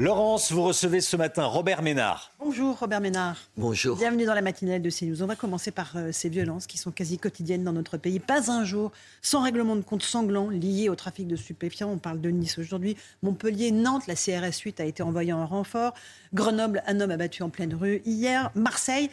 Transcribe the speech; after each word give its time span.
Laurence, 0.00 0.50
vous 0.52 0.62
recevez 0.62 1.02
ce 1.02 1.16
matin 1.16 1.44
Robert 1.44 1.82
Ménard. 1.82 2.32
Bonjour 2.38 2.78
Robert 2.78 3.02
Ménard. 3.02 3.36
Bonjour. 3.58 3.98
Bienvenue 3.98 4.24
dans 4.24 4.32
la 4.32 4.40
matinale 4.40 4.80
de 4.80 4.88
CNews. 4.88 5.22
On 5.22 5.26
va 5.26 5.36
commencer 5.36 5.70
par 5.70 5.92
euh, 5.96 6.12
ces 6.12 6.30
violences 6.30 6.66
qui 6.66 6.78
sont 6.78 6.90
quasi 6.90 7.18
quotidiennes 7.18 7.62
dans 7.62 7.74
notre 7.74 7.98
pays. 7.98 8.18
Pas 8.18 8.50
un 8.50 8.64
jour 8.64 8.90
sans 9.20 9.42
règlement 9.42 9.76
de 9.76 9.82
compte 9.82 10.02
sanglant 10.02 10.48
lié 10.48 10.88
au 10.88 10.94
trafic 10.94 11.28
de 11.28 11.36
stupéfiants. 11.36 11.90
On 11.90 11.98
parle 11.98 12.22
de 12.22 12.30
Nice 12.30 12.56
aujourd'hui. 12.58 12.96
Montpellier, 13.22 13.70
Nantes, 13.70 14.06
la 14.06 14.14
CRS 14.14 14.60
8 14.64 14.80
a 14.80 14.86
été 14.86 15.02
envoyée 15.02 15.34
en 15.34 15.46
renfort. 15.46 15.92
Grenoble, 16.32 16.82
un 16.86 16.98
homme 17.00 17.10
abattu 17.10 17.42
en 17.42 17.50
pleine 17.50 17.74
rue 17.74 18.00
hier. 18.06 18.50
Marseille, 18.54 19.10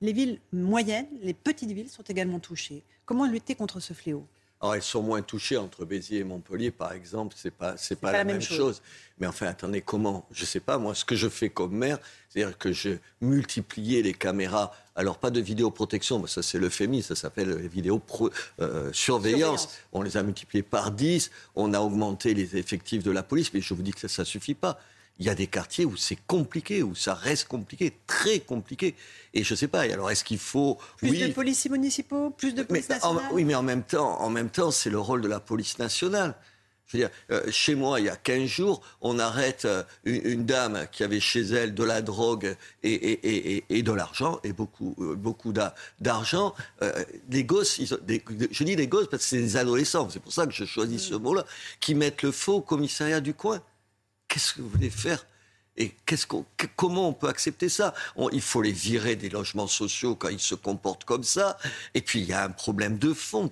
les 0.00 0.12
villes 0.12 0.38
moyennes, 0.52 1.08
les 1.22 1.34
petites 1.34 1.72
villes 1.72 1.90
sont 1.90 2.04
également 2.04 2.38
touchées. 2.38 2.84
Comment 3.04 3.26
lutter 3.26 3.56
contre 3.56 3.80
ce 3.80 3.94
fléau? 3.94 4.24
Alors, 4.60 4.74
elles 4.74 4.82
sont 4.82 5.02
moins 5.02 5.22
touchées 5.22 5.56
entre 5.56 5.86
Béziers 5.86 6.18
et 6.18 6.24
Montpellier, 6.24 6.70
par 6.70 6.92
exemple. 6.92 7.34
C'est 7.38 7.50
pas, 7.50 7.78
c'est 7.78 7.98
pas, 7.98 8.12
la, 8.12 8.24
même, 8.24 8.42
chose. 8.42 8.82
Mais 9.18 9.26
enfin, 9.26 9.46
attendez, 9.46 9.80
comment? 9.80 10.26
Je 10.32 10.44
sais 10.44 10.60
pas. 10.60 10.76
Moi, 10.76 10.94
ce 10.94 11.06
que 11.06 11.16
je 11.16 11.30
fais 11.30 11.48
comme 11.48 11.72
maire, 11.72 11.98
c'est-à-dire 12.28 12.58
que 12.58 12.70
je 12.70 12.90
multipliais 13.22 14.02
les 14.02 14.12
caméras. 14.12 14.74
Alors, 14.96 15.16
pas 15.16 15.30
de 15.30 15.40
vidéoprotection, 15.40 16.26
ça 16.26 16.42
c'est 16.42 16.58
l'euphémisme, 16.58 17.14
ça 17.14 17.14
s'appelle 17.14 17.56
vidéo 17.68 18.02
euh, 18.60 18.92
surveillance. 18.92 19.70
On 19.94 20.02
les 20.02 20.18
a 20.18 20.22
multipliés 20.22 20.62
par 20.62 20.90
10. 20.90 21.30
On 21.56 21.72
a 21.72 21.80
augmenté 21.80 22.34
les 22.34 22.58
effectifs 22.58 23.02
de 23.02 23.10
la 23.10 23.22
police, 23.22 23.54
mais 23.54 23.62
je 23.62 23.72
vous 23.72 23.82
dis 23.82 23.92
que 23.92 24.06
ça, 24.08 24.22
ne 24.22 24.26
suffit 24.26 24.54
pas 24.54 24.78
il 25.20 25.26
y 25.26 25.28
a 25.28 25.34
des 25.34 25.46
quartiers 25.46 25.84
où 25.84 25.96
c'est 25.96 26.18
compliqué, 26.26 26.82
où 26.82 26.94
ça 26.94 27.12
reste 27.12 27.46
compliqué, 27.46 27.92
très 28.06 28.40
compliqué. 28.40 28.96
Et 29.34 29.44
je 29.44 29.52
ne 29.52 29.56
sais 29.56 29.68
pas. 29.68 29.82
Alors, 29.82 30.10
est-ce 30.10 30.24
qu'il 30.24 30.38
faut 30.38 30.78
plus 30.96 31.18
de 31.18 31.32
policiers 31.32 31.70
municipaux, 31.70 32.30
plus 32.30 32.54
de 32.54 32.62
police 32.62 32.88
nationale 32.88 33.22
Oui, 33.32 33.44
mais 33.44 33.54
en 33.54 33.62
même 33.62 33.82
temps, 33.82 34.18
en 34.20 34.30
même 34.30 34.48
temps, 34.48 34.70
c'est 34.70 34.88
le 34.88 34.98
rôle 34.98 35.20
de 35.20 35.28
la 35.28 35.38
police 35.38 35.78
nationale. 35.78 36.34
Je 36.86 36.96
veux 36.96 37.02
dire, 37.04 37.10
euh, 37.30 37.42
chez 37.52 37.74
moi, 37.74 38.00
il 38.00 38.06
y 38.06 38.08
a 38.08 38.16
15 38.16 38.46
jours, 38.46 38.80
on 39.02 39.18
arrête 39.20 39.64
euh, 39.66 39.84
une, 40.04 40.44
dame 40.44 40.86
qui 40.90 41.04
avait 41.04 41.20
chez 41.20 41.42
elle 41.42 41.74
de 41.74 41.84
la 41.84 42.02
drogue 42.02 42.56
et, 42.82 42.92
et, 42.92 43.64
et, 43.68 43.82
de 43.82 43.92
l'argent, 43.92 44.40
et 44.42 44.52
beaucoup, 44.52 44.96
euh, 44.98 45.14
beaucoup 45.14 45.52
d'argent. 46.00 46.52
les 47.30 47.44
gosses, 47.44 47.80
je 47.80 48.64
dis 48.64 48.74
les 48.74 48.88
gosses 48.88 49.06
parce 49.08 49.22
que 49.22 49.28
c'est 49.28 49.38
des 49.38 49.56
adolescents, 49.56 50.08
c'est 50.10 50.18
pour 50.18 50.32
ça 50.32 50.46
que 50.46 50.52
je 50.52 50.64
choisis 50.64 51.00
ce 51.00 51.14
mm. 51.14 51.22
mot-là, 51.22 51.44
qui 51.78 51.94
mettent 51.94 52.22
le 52.22 52.32
faux 52.32 52.54
au 52.54 52.60
commissariat 52.60 53.20
du 53.20 53.34
coin. 53.34 53.62
Qu'est-ce 54.30 54.54
que 54.54 54.62
vous 54.62 54.70
voulez 54.70 54.88
faire 54.88 55.26
et 55.76 55.94
comment 56.76 57.08
on 57.08 57.12
peut 57.12 57.28
accepter 57.28 57.68
ça? 57.68 57.94
Il 58.32 58.42
faut 58.42 58.60
les 58.60 58.72
virer 58.72 59.16
des 59.16 59.28
logements 59.30 59.66
sociaux 59.66 60.14
quand 60.14 60.28
ils 60.28 60.40
se 60.40 60.54
comportent 60.54 61.04
comme 61.04 61.24
ça. 61.24 61.56
Et 61.94 62.02
puis 62.02 62.20
il 62.20 62.26
y 62.26 62.32
a 62.32 62.44
un 62.44 62.50
problème 62.50 62.98
de 62.98 63.14
fond. 63.14 63.50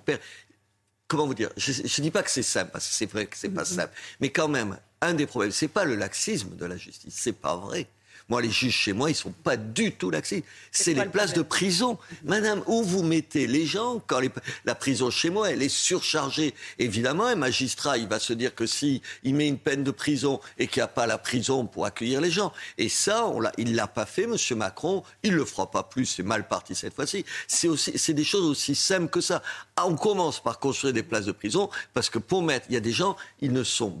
Comment 1.07 1.25
vous 1.25 1.33
dire? 1.33 1.49
Je 1.57 1.71
ne 1.81 2.01
dis 2.03 2.11
pas 2.11 2.21
que 2.21 2.29
c'est 2.29 2.43
simple, 2.43 2.71
parce 2.71 2.87
que 2.87 2.93
c'est 2.93 3.07
vrai 3.07 3.25
que 3.25 3.35
c'est 3.35 3.49
pas 3.49 3.63
mm-hmm. 3.63 3.75
simple. 3.75 3.93
Mais 4.19 4.29
quand 4.29 4.47
même, 4.47 4.77
un 5.01 5.15
des 5.15 5.25
problèmes, 5.25 5.51
c'est 5.51 5.69
pas 5.69 5.85
le 5.85 5.95
laxisme 5.95 6.55
de 6.55 6.65
la 6.65 6.77
justice, 6.77 7.15
c'est 7.17 7.33
pas 7.33 7.55
vrai. 7.55 7.87
Moi, 8.29 8.41
les 8.41 8.51
juges 8.51 8.75
chez 8.75 8.93
moi, 8.93 9.09
ils 9.09 9.15
sont 9.15 9.31
pas 9.31 9.57
du 9.57 9.91
tout 9.91 10.11
laxés. 10.11 10.43
C'est 10.71 10.93
les 10.93 11.05
places 11.05 11.33
de 11.33 11.41
prison. 11.41 11.97
Madame, 12.23 12.63
où 12.67 12.83
vous 12.83 13.03
mettez 13.03 13.47
les 13.47 13.65
gens 13.65 14.01
quand 14.05 14.21
la 14.65 14.75
prison 14.75 15.09
chez 15.09 15.29
moi, 15.29 15.49
elle 15.49 15.63
est 15.63 15.69
surchargée 15.69 16.53
Évidemment, 16.77 17.25
un 17.25 17.35
magistrat, 17.35 17.97
il 17.97 18.07
va 18.07 18.19
se 18.19 18.33
dire 18.33 18.53
que 18.53 18.65
si 18.65 19.01
il 19.23 19.35
met 19.35 19.47
une 19.47 19.57
peine 19.57 19.83
de 19.83 19.91
prison 19.91 20.39
et 20.57 20.67
qu'il 20.67 20.79
n'y 20.79 20.85
a 20.85 20.87
pas 20.87 21.07
la 21.07 21.17
prison 21.17 21.65
pour 21.65 21.85
accueillir 21.85 22.21
les 22.21 22.31
gens. 22.31 22.53
Et 22.77 22.89
ça, 22.89 23.25
on 23.25 23.41
il 23.57 23.75
l'a 23.75 23.87
pas 23.87 24.05
fait, 24.05 24.27
Monsieur 24.27 24.55
Macron. 24.55 25.03
Il 25.23 25.33
le 25.33 25.45
fera 25.45 25.71
pas 25.71 25.83
plus. 25.83 26.05
C'est 26.05 26.23
mal 26.23 26.47
parti 26.47 26.75
cette 26.75 26.93
fois-ci. 26.93 27.25
C'est 27.47 27.67
aussi, 27.67 27.97
c'est 27.97 28.13
des 28.13 28.23
choses 28.23 28.45
aussi 28.45 28.75
simples 28.75 29.09
que 29.09 29.21
ça. 29.21 29.41
Ah, 29.75 29.87
on 29.87 29.95
commence 29.95 30.41
par 30.41 30.59
construire 30.59 30.93
des 30.93 31.03
places 31.03 31.25
de 31.25 31.31
prison 31.31 31.69
parce 31.93 32.09
que 32.09 32.19
pour 32.19 32.43
mettre, 32.43 32.67
il 32.69 32.73
y 32.73 32.77
a 32.77 32.81
des 32.81 32.91
gens, 32.91 33.15
ils 33.41 33.53
ne 33.53 33.63
sont 33.63 33.97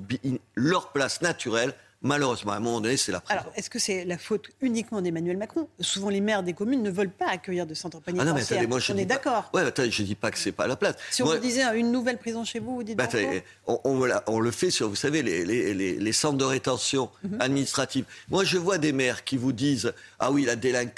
leur 0.55 0.91
place 0.91 1.21
naturelle 1.21 1.73
Malheureusement, 2.01 2.53
à 2.53 2.55
un 2.55 2.59
moment 2.61 2.79
donné, 2.79 2.95
c'est 2.95 3.11
la 3.11 3.19
prison. 3.19 3.41
Alors, 3.41 3.53
est-ce 3.57 3.69
que 3.69 3.77
c'est 3.77 4.05
la 4.05 4.17
faute 4.17 4.49
uniquement 4.61 5.01
d'Emmanuel 5.01 5.35
Macron? 5.35 5.67
Souvent, 5.81 6.07
les 6.09 6.21
maires 6.21 6.43
des 6.43 6.53
communes 6.53 6.81
ne 6.81 6.89
veulent 6.89 7.11
pas 7.11 7.27
accueillir 7.27 7.67
de 7.67 7.73
centres 7.73 7.99
pénitentiaires. 7.99 8.33
Ah 8.35 8.39
non, 8.39 8.45
mais 8.47 8.53
attendez, 8.53 8.67
moi, 8.67 8.79
je 8.79 8.93
on 8.93 8.97
est 8.97 9.05
d'accord. 9.05 9.49
Ouais, 9.53 9.63
attendez, 9.63 9.91
je 9.91 10.03
dis 10.03 10.15
pas 10.15 10.31
que 10.31 10.37
c'est 10.37 10.53
pas 10.53 10.65
la 10.65 10.77
place. 10.77 10.95
Si 11.11 11.23
on 11.23 11.25
vous 11.25 11.37
disait 11.37 11.63
une 11.77 11.91
nouvelle 11.91 12.17
prison 12.17 12.45
chez 12.45 12.59
vous, 12.59 12.75
vous 12.75 12.83
dites 12.83 12.97
bah, 12.97 13.09
on, 13.67 13.81
on, 13.83 14.39
le 14.39 14.51
fait 14.51 14.71
sur, 14.71 14.87
vous 14.87 14.95
savez, 14.95 15.21
les, 15.21 15.43
les, 15.43 15.73
les, 15.73 16.11
centres 16.13 16.37
de 16.37 16.45
rétention 16.45 17.09
mhm. 17.23 17.41
administrative. 17.41 18.05
Moi, 18.29 18.45
je 18.45 18.57
vois 18.57 18.77
des 18.77 18.93
maires 18.93 19.25
qui 19.25 19.35
vous 19.35 19.51
disent 19.51 19.93
ah 20.19 20.31
oui, 20.31 20.47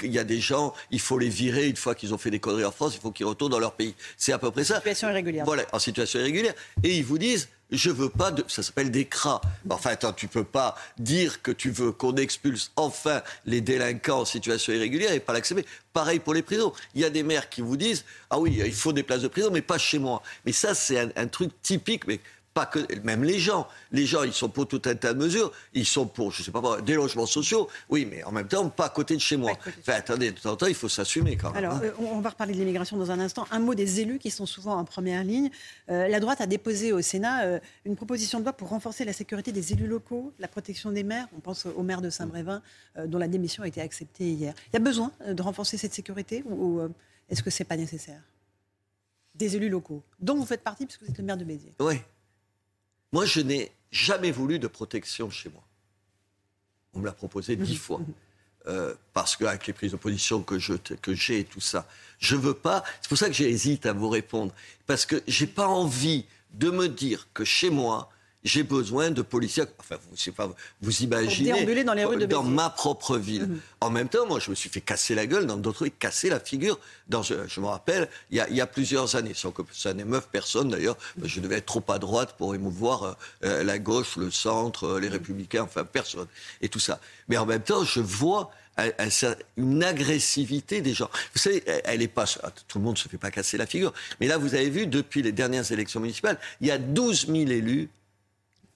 il 0.03 0.11
y 0.11 0.19
a 0.19 0.23
des 0.23 0.39
gens, 0.39 0.73
il 0.91 0.99
faut 0.99 1.17
les 1.17 1.29
virer 1.29 1.67
une 1.67 1.75
fois 1.75 1.95
qu'ils 1.95 2.13
ont 2.13 2.19
fait 2.19 2.31
des 2.31 2.39
conneries 2.39 2.65
en 2.65 2.71
France, 2.71 2.93
il 2.95 3.01
faut 3.01 3.11
qu'ils 3.11 3.25
retournent 3.25 3.51
dans 3.51 3.59
leur 3.59 3.73
pays. 3.73 3.95
C'est 4.17 4.33
à 4.33 4.37
peu 4.37 4.51
près 4.51 4.63
ça. 4.63 4.75
En 4.75 4.77
situation 4.77 5.09
irrégulière. 5.09 5.45
Voilà, 5.45 5.63
en 5.71 5.79
situation 5.79 6.19
irrégulière. 6.19 6.53
Et 6.83 6.95
ils 6.97 7.03
vous 7.03 7.17
disent 7.17 7.49
je 7.71 7.89
veux 7.89 8.09
pas 8.09 8.31
de, 8.31 8.43
ça 8.47 8.63
s'appelle 8.63 8.91
des 8.91 9.05
cras. 9.05 9.41
Enfin, 9.69 9.91
attends, 9.91 10.13
tu 10.13 10.27
peux 10.27 10.43
pas 10.43 10.75
dire 10.97 11.41
que 11.41 11.51
tu 11.51 11.71
veux 11.71 11.91
qu'on 11.91 12.15
expulse 12.15 12.71
enfin 12.75 13.21
les 13.45 13.61
délinquants 13.61 14.21
en 14.21 14.25
situation 14.25 14.73
irrégulière 14.73 15.13
et 15.13 15.19
pas 15.19 15.33
l'accepter. 15.33 15.65
Pareil 15.93 16.19
pour 16.19 16.33
les 16.33 16.41
prisons. 16.41 16.73
Il 16.95 17.01
y 17.01 17.05
a 17.05 17.09
des 17.09 17.23
maires 17.23 17.49
qui 17.49 17.61
vous 17.61 17.77
disent, 17.77 18.03
ah 18.29 18.39
oui, 18.39 18.61
il 18.65 18.73
faut 18.73 18.93
des 18.93 19.03
places 19.03 19.21
de 19.21 19.27
prison, 19.27 19.49
mais 19.51 19.61
pas 19.61 19.77
chez 19.77 19.99
moi. 19.99 20.21
Mais 20.45 20.51
ça, 20.51 20.75
c'est 20.75 20.99
un, 20.99 21.09
un 21.15 21.27
truc 21.27 21.51
typique, 21.61 22.07
mais 22.07 22.19
pas 22.53 22.65
que 22.65 22.79
même 23.01 23.23
les 23.23 23.39
gens. 23.39 23.67
Les 23.91 24.05
gens, 24.05 24.23
ils 24.23 24.33
sont 24.33 24.49
pour 24.49 24.67
tout 24.67 24.81
un 24.85 24.95
tas 24.95 25.13
de 25.13 25.19
mesures. 25.19 25.51
Ils 25.73 25.85
sont 25.85 26.05
pour, 26.05 26.31
je 26.31 26.43
sais 26.43 26.51
pas, 26.51 26.81
des 26.81 26.95
logements 26.95 27.25
sociaux. 27.25 27.69
Oui, 27.89 28.07
mais 28.09 28.23
en 28.23 28.31
même 28.31 28.47
temps, 28.47 28.69
pas 28.69 28.85
à 28.85 28.89
côté 28.89 29.15
de 29.15 29.21
chez 29.21 29.37
moi. 29.37 29.51
Enfin, 29.79 29.93
attendez, 29.93 30.31
de 30.31 30.39
temps 30.39 30.51
en 30.51 30.55
temps, 30.55 30.65
il 30.65 30.75
faut 30.75 30.89
s'assumer 30.89 31.37
quand 31.37 31.51
même. 31.51 31.63
Alors, 31.63 31.75
hein. 31.75 31.81
euh, 31.83 31.91
on 31.99 32.19
va 32.19 32.29
reparler 32.31 32.53
de 32.53 32.59
l'immigration 32.59 32.97
dans 32.97 33.11
un 33.11 33.19
instant. 33.19 33.47
Un 33.51 33.59
mot 33.59 33.73
des 33.73 34.01
élus 34.01 34.19
qui 34.19 34.31
sont 34.31 34.45
souvent 34.45 34.75
en 34.77 34.83
première 34.83 35.23
ligne. 35.23 35.49
Euh, 35.89 36.07
la 36.07 36.19
droite 36.19 36.41
a 36.41 36.47
déposé 36.47 36.91
au 36.91 37.01
Sénat 37.01 37.45
euh, 37.45 37.59
une 37.85 37.95
proposition 37.95 38.39
de 38.39 38.43
loi 38.43 38.53
pour 38.53 38.69
renforcer 38.69 39.05
la 39.05 39.13
sécurité 39.13 39.51
des 39.51 39.73
élus 39.73 39.87
locaux, 39.87 40.33
la 40.39 40.47
protection 40.47 40.91
des 40.91 41.03
maires. 41.03 41.27
On 41.35 41.39
pense 41.39 41.65
au 41.65 41.83
maire 41.83 42.01
de 42.01 42.09
Saint-Brévin, 42.09 42.61
dont 43.05 43.17
la 43.17 43.27
démission 43.27 43.63
a 43.63 43.67
été 43.67 43.81
acceptée 43.81 44.29
hier. 44.29 44.53
Il 44.69 44.73
y 44.73 44.77
a 44.77 44.79
besoin 44.79 45.11
de 45.25 45.41
renforcer 45.41 45.77
cette 45.77 45.93
sécurité 45.93 46.43
ou, 46.49 46.81
est-ce 47.29 47.41
que 47.43 47.49
c'est 47.49 47.63
pas 47.63 47.77
nécessaire? 47.77 48.21
Des 49.35 49.55
élus 49.55 49.69
locaux, 49.69 50.03
dont 50.19 50.35
vous 50.35 50.45
faites 50.45 50.61
partie, 50.61 50.85
puisque 50.85 51.03
vous 51.03 51.09
êtes 51.09 51.17
le 51.17 51.23
maire 51.23 51.37
de 51.37 51.45
Béziers. 51.45 51.73
Oui. 51.79 52.01
Moi, 53.11 53.25
je 53.25 53.41
n'ai 53.41 53.71
jamais 53.91 54.31
voulu 54.31 54.59
de 54.59 54.67
protection 54.67 55.29
chez 55.29 55.49
moi. 55.49 55.63
On 56.93 56.99
me 56.99 57.05
l'a 57.05 57.11
proposé 57.11 57.55
dix 57.55 57.75
fois. 57.77 58.01
Euh, 58.67 58.93
parce 59.13 59.35
qu'avec 59.35 59.65
les 59.65 59.73
prises 59.73 59.91
de 59.91 59.97
position 59.97 60.43
que, 60.43 60.59
je, 60.59 60.73
que 60.75 61.15
j'ai 61.15 61.39
et 61.39 61.45
tout 61.45 61.59
ça, 61.59 61.87
je 62.19 62.35
veux 62.35 62.53
pas. 62.53 62.83
C'est 63.01 63.09
pour 63.09 63.17
ça 63.17 63.25
que 63.25 63.33
j'hésite 63.33 63.87
à 63.87 63.93
vous 63.93 64.09
répondre. 64.09 64.53
Parce 64.85 65.07
que 65.07 65.23
j'ai 65.27 65.47
pas 65.47 65.67
envie 65.67 66.25
de 66.53 66.69
me 66.69 66.87
dire 66.87 67.27
que 67.33 67.43
chez 67.43 67.71
moi, 67.71 68.11
j'ai 68.43 68.63
besoin 68.63 69.11
de 69.11 69.21
policiers. 69.21 69.63
Enfin, 69.79 69.97
vous, 70.11 70.31
pas, 70.31 70.49
vous 70.81 71.03
imaginez. 71.03 71.83
dans 71.83 71.93
les 71.93 72.05
rues 72.05 72.17
de 72.17 72.25
Dans 72.25 72.43
ma 72.43 72.69
propre 72.69 73.17
ville. 73.17 73.47
Mhm. 73.47 73.59
En 73.81 73.89
même 73.89 74.09
temps, 74.09 74.25
moi, 74.25 74.39
je 74.39 74.49
me 74.49 74.55
suis 74.55 74.69
fait 74.69 74.81
casser 74.81 75.15
la 75.15 75.27
gueule 75.27 75.45
dans 75.45 75.57
d'autres 75.57 75.83
rues, 75.83 75.91
casser 75.91 76.29
la 76.29 76.39
figure. 76.39 76.79
Dans, 77.07 77.23
je, 77.23 77.59
me 77.59 77.65
rappelle, 77.65 78.09
il 78.31 78.37
y, 78.37 78.39
a, 78.39 78.49
il 78.49 78.55
y, 78.55 78.61
a, 78.61 78.67
plusieurs 78.67 79.15
années, 79.15 79.33
sans 79.35 79.51
que 79.51 79.61
ça 79.71 79.93
n'émeuve 79.93 80.27
personne 80.31 80.69
d'ailleurs. 80.69 80.97
Je 81.21 81.39
devais 81.39 81.57
être 81.57 81.65
trop 81.65 81.83
à 81.89 81.99
droite 81.99 82.35
pour 82.37 82.55
émouvoir 82.55 83.03
euh, 83.03 83.13
euh, 83.43 83.63
la 83.63 83.77
gauche, 83.79 84.17
le 84.17 84.31
centre, 84.31 84.85
euh, 84.85 84.99
les 84.99 85.07
mhm. 85.07 85.13
républicains, 85.13 85.63
enfin 85.63 85.83
personne. 85.83 86.27
Et 86.61 86.69
tout 86.69 86.79
ça. 86.79 86.99
Mais 87.27 87.37
en 87.37 87.45
même 87.45 87.61
temps, 87.61 87.83
je 87.83 87.99
vois 87.99 88.51
une 89.57 89.83
agressivité 89.83 90.81
des 90.81 90.93
gens. 90.93 91.09
Vous 91.33 91.39
savez, 91.39 91.61
elle 91.83 92.01
est 92.01 92.07
pas. 92.07 92.25
Tout 92.67 92.79
le 92.79 92.83
monde 92.83 92.95
ne 92.95 92.99
se 92.99 93.07
fait 93.07 93.17
pas 93.19 93.29
casser 93.29 93.57
la 93.57 93.67
figure. 93.67 93.93
Mais 94.19 94.27
là, 94.27 94.39
vous 94.39 94.55
avez 94.55 94.69
vu, 94.69 94.87
depuis 94.87 95.21
les 95.21 95.31
dernières 95.31 95.71
élections 95.71 95.99
municipales, 95.99 96.39
il 96.61 96.67
y 96.67 96.71
a 96.71 96.79
12 96.79 97.27
000 97.27 97.37
élus 97.51 97.89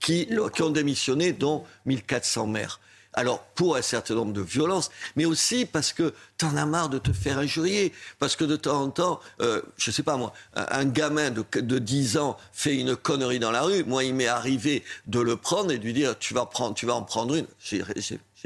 qui, 0.05 0.27
ont 0.61 0.69
démissionné, 0.69 1.33
dont 1.33 1.63
1400 1.85 2.47
maires. 2.47 2.79
Alors, 3.17 3.43
pour 3.55 3.77
un 3.77 3.81
certain 3.81 4.13
nombre 4.13 4.33
de 4.33 4.41
violences, 4.41 4.91
mais 5.15 5.23
aussi 5.23 5.65
parce 5.65 5.93
que 5.93 6.13
tu 6.37 6.45
en 6.45 6.57
as 6.57 6.65
marre 6.65 6.89
de 6.89 6.99
te 6.99 7.13
faire 7.13 7.39
injurier. 7.39 7.93
Parce 8.19 8.35
que 8.35 8.43
de 8.43 8.57
temps 8.57 8.81
en 8.81 8.89
temps, 8.89 9.21
euh, 9.41 9.61
je 9.77 9.89
sais 9.89 10.03
pas 10.03 10.17
moi, 10.17 10.33
un, 10.53 10.83
gamin 10.83 11.31
de, 11.31 11.45
de, 11.53 11.79
10 11.79 12.17
ans 12.17 12.37
fait 12.51 12.75
une 12.75 12.97
connerie 12.97 13.39
dans 13.39 13.51
la 13.51 13.61
rue. 13.61 13.85
Moi, 13.85 14.03
il 14.03 14.13
m'est 14.13 14.27
arrivé 14.27 14.83
de 15.07 15.21
le 15.21 15.37
prendre 15.37 15.71
et 15.71 15.77
de 15.77 15.83
lui 15.83 15.93
dire 15.93 16.19
Tu 16.19 16.33
vas, 16.33 16.45
prendre, 16.45 16.75
tu 16.75 16.85
vas 16.85 16.95
en 16.95 17.03
prendre 17.03 17.35
une. 17.35 17.47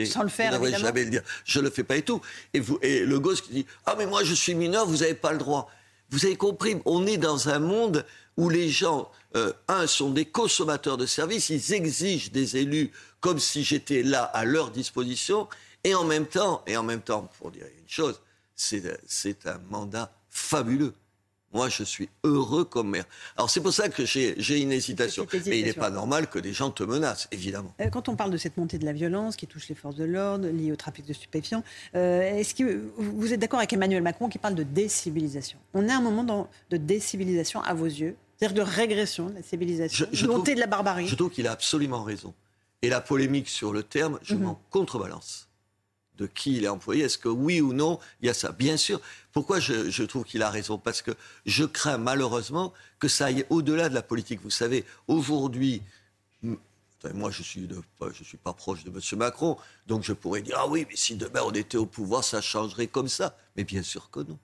Sans 0.05 0.23
le 0.23 0.29
faire, 0.29 0.53
évidemment. 0.53 0.77
jamais 0.77 1.03
le 1.03 1.09
dire. 1.09 1.23
Je 1.45 1.59
le 1.59 1.71
fais 1.71 1.83
pas 1.83 1.97
et 1.97 2.03
tout. 2.03 2.21
Et, 2.53 2.59
vous, 2.59 2.77
et 2.83 2.99
le 2.99 3.19
gosse 3.19 3.41
qui 3.41 3.51
dit 3.51 3.65
Ah, 3.87 3.95
mais 3.97 4.05
moi, 4.05 4.23
je 4.23 4.35
suis 4.35 4.53
mineur, 4.53 4.85
vous 4.85 4.97
n'avez 4.97 5.15
pas 5.15 5.31
le 5.31 5.39
droit. 5.39 5.69
Vous 6.11 6.25
avez 6.25 6.35
compris, 6.35 6.77
on 6.85 7.07
est 7.07 7.17
dans 7.17 7.49
un 7.49 7.59
monde 7.59 8.05
où 8.37 8.49
les 8.49 8.69
gens, 8.69 9.11
euh, 9.35 9.53
un, 9.67 9.87
sont 9.87 10.09
des 10.11 10.25
consommateurs 10.25 10.97
de 10.97 11.05
services, 11.05 11.49
ils 11.49 11.73
exigent 11.73 12.31
des 12.31 12.57
élus 12.57 12.91
comme 13.19 13.39
si 13.39 13.63
j'étais 13.63 14.03
là 14.03 14.23
à 14.23 14.45
leur 14.45 14.71
disposition, 14.71 15.47
et 15.83 15.93
en 15.95 16.03
même 16.03 16.25
temps, 16.25 16.63
et 16.67 16.77
en 16.77 16.83
même 16.83 17.01
temps, 17.01 17.29
pour 17.37 17.51
dire 17.51 17.65
une 17.79 17.89
chose, 17.89 18.21
c'est 18.55 19.47
un 19.47 19.59
mandat 19.69 20.11
fabuleux. 20.29 20.93
Moi, 21.51 21.67
je 21.67 21.83
suis 21.83 22.09
heureux 22.23 22.63
comme 22.63 22.91
maire. 22.91 23.05
Alors, 23.35 23.49
c'est 23.49 23.61
pour 23.61 23.73
ça 23.73 23.89
que 23.89 24.05
j'ai 24.05 24.61
une 24.61 24.71
hésitation. 24.71 25.25
Mais 25.47 25.59
il 25.59 25.65
n'est 25.65 25.73
pas 25.73 25.89
normal 25.89 26.29
que 26.29 26.37
des 26.37 26.53
gens 26.53 26.69
te 26.69 26.83
menacent, 26.83 27.27
évidemment. 27.31 27.73
Euh, 27.81 27.89
quand 27.89 28.07
on 28.07 28.15
parle 28.15 28.29
de 28.29 28.37
cette 28.37 28.57
montée 28.57 28.77
de 28.77 28.85
la 28.85 28.93
violence 28.93 29.35
qui 29.35 29.47
touche 29.47 29.67
les 29.67 29.73
forces 29.73 29.95
de 29.95 30.03
l'ordre, 30.03 30.47
liée 30.47 30.71
au 30.71 30.75
trafic 30.75 31.07
de 31.07 31.13
stupéfiants, 31.13 31.63
euh, 31.95 32.21
est-ce 32.21 32.53
que 32.53 32.91
vous 32.97 33.33
êtes 33.33 33.39
d'accord 33.39 33.59
avec 33.59 33.73
Emmanuel 33.73 34.03
Macron 34.03 34.29
qui 34.29 34.37
parle 34.37 34.53
de 34.53 34.63
décivilisation? 34.63 35.57
On 35.73 35.87
est 35.87 35.91
à 35.91 35.97
un 35.97 36.01
moment 36.01 36.47
de 36.69 36.77
décivilisation 36.77 37.61
à 37.61 37.73
vos 37.73 37.85
yeux 37.85 38.15
C'est-à-dire 38.39 38.65
de 38.65 38.69
régression 38.69 39.29
de 39.29 39.35
la 39.35 39.43
civilisation, 39.43 40.07
de 40.11 40.27
montée 40.27 40.55
de 40.55 40.59
la 40.59 40.67
barbarie 40.67 41.07
Je 41.07 41.15
trouve 41.15 41.29
qu'il 41.29 41.47
a 41.47 41.51
absolument 41.51 42.03
raison. 42.03 42.33
Et 42.81 42.87
la 42.89 43.01
polémique 43.01 43.49
sur 43.49 43.73
le 43.73 43.83
terme, 43.83 44.17
je 44.21 44.35
m'en 44.35 44.61
contrebalance. 44.69 45.47
De 46.15 46.25
qui 46.25 46.57
il 46.57 46.63
est 46.63 46.69
employé, 46.69 47.03
est-ce 47.05 47.17
que 47.17 47.29
oui 47.29 47.59
ou 47.61 47.73
non, 47.73 47.99
il 48.21 48.27
y 48.27 48.29
a 48.29 48.33
ça 48.33 48.51
Bien 48.51 48.77
sûr. 48.77 49.01
Pourquoi 49.31 49.59
je, 49.59 49.89
je 49.89 50.03
trouve 50.03 50.23
qu'il 50.23 50.41
a 50.43 50.49
raison? 50.49 50.77
Parce 50.77 51.01
que 51.01 51.11
je 51.45 51.65
crains 51.65 51.97
malheureusement 51.97 52.73
que 52.99 53.07
ça 53.07 53.25
aille 53.25 53.45
au-delà 53.49 53.89
de 53.89 53.93
la 53.93 54.01
politique. 54.01 54.41
Vous 54.41 54.49
savez, 54.49 54.85
aujourd'hui, 55.07 55.81
moi, 57.13 57.31
je 57.31 57.43
suis, 57.43 57.67
je 58.13 58.23
suis 58.23 58.37
pas 58.37 58.53
proche 58.53 58.83
de 58.83 58.89
M. 58.89 58.99
Macron, 59.17 59.57
donc 59.87 60.03
je 60.03 60.13
pourrais 60.13 60.41
dire 60.41 60.57
ah 60.59 60.67
oui, 60.67 60.85
mais 60.89 60.95
si 60.95 61.15
demain 61.15 61.41
on 61.45 61.51
était 61.51 61.77
au 61.77 61.85
pouvoir, 61.85 62.23
ça 62.23 62.41
changerait 62.41 62.87
comme 62.87 63.07
ça. 63.07 63.37
Mais 63.55 63.63
bien 63.63 63.83
sûr 63.83 64.09
que 64.09 64.19
non. 64.21 64.37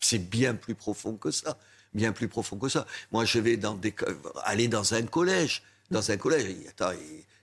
C'est 0.00 0.18
bien 0.18 0.54
plus 0.54 0.74
profond 0.74 1.16
que 1.16 1.30
ça, 1.30 1.58
bien 1.94 2.12
plus 2.12 2.28
profond 2.28 2.56
que 2.56 2.68
ça. 2.68 2.86
Moi, 3.12 3.24
je 3.24 3.38
vais 3.38 3.56
dans 3.56 3.74
des, 3.74 3.94
aller 4.44 4.68
dans 4.68 4.94
un 4.94 5.02
collège, 5.02 5.62
dans 5.90 6.10
un 6.10 6.16
collège. 6.16 6.56
Attends, 6.68 6.92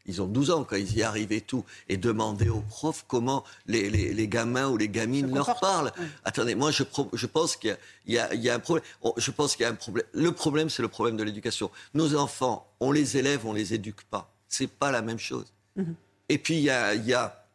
ils 0.06 0.22
ont 0.22 0.26
12 0.26 0.52
ans 0.52 0.64
quand 0.64 0.76
ils 0.76 0.98
y 0.98 1.04
arrivent 1.04 1.32
et 1.32 1.42
tout, 1.42 1.64
et 1.88 1.98
demander 1.98 2.50
aux 2.50 2.62
profs 2.62 3.06
comment 3.08 3.44
les, 3.68 3.90
les, 3.90 4.28
gamins 4.28 4.68
ou 4.68 4.78
les 4.78 4.90
gamines 4.90 5.34
leur 5.34 5.60
parlent. 5.60 5.92
Attendez, 6.26 6.56
moi 6.56 6.72
je, 6.72 6.84
je 7.14 7.26
pense 7.28 7.56
qu'il 7.56 7.78
y, 8.08 8.14
y, 8.14 8.50
a 8.50 8.56
un 8.56 8.60
problème. 8.60 8.84
Je 9.18 9.32
pense 9.32 9.56
qu'il 9.56 9.64
y 9.64 9.68
a 9.68 9.70
un 9.70 9.76
problème. 9.76 10.06
Le 10.14 10.32
problème, 10.32 10.70
c'est 10.70 10.82
le 10.82 10.88
problème 10.88 11.18
de 11.18 11.24
l'éducation. 11.24 11.70
Nos 11.94 12.16
enfants, 12.16 12.68
on 12.80 12.92
les 12.92 13.18
élève, 13.18 13.46
on 13.46 13.54
les 13.54 13.74
éduque 13.74 14.04
pas. 14.04 14.34
C'est 14.48 14.70
pas 14.70 14.92
la 14.92 15.02
même 15.02 15.20
chose. 15.20 15.54
Mhm. 15.76 15.96
Et 16.30 16.38
puis 16.38 16.56
il 16.56 16.64
y 16.64 16.70
a, 16.70 16.96
y 16.96 17.14
a 17.14 17.46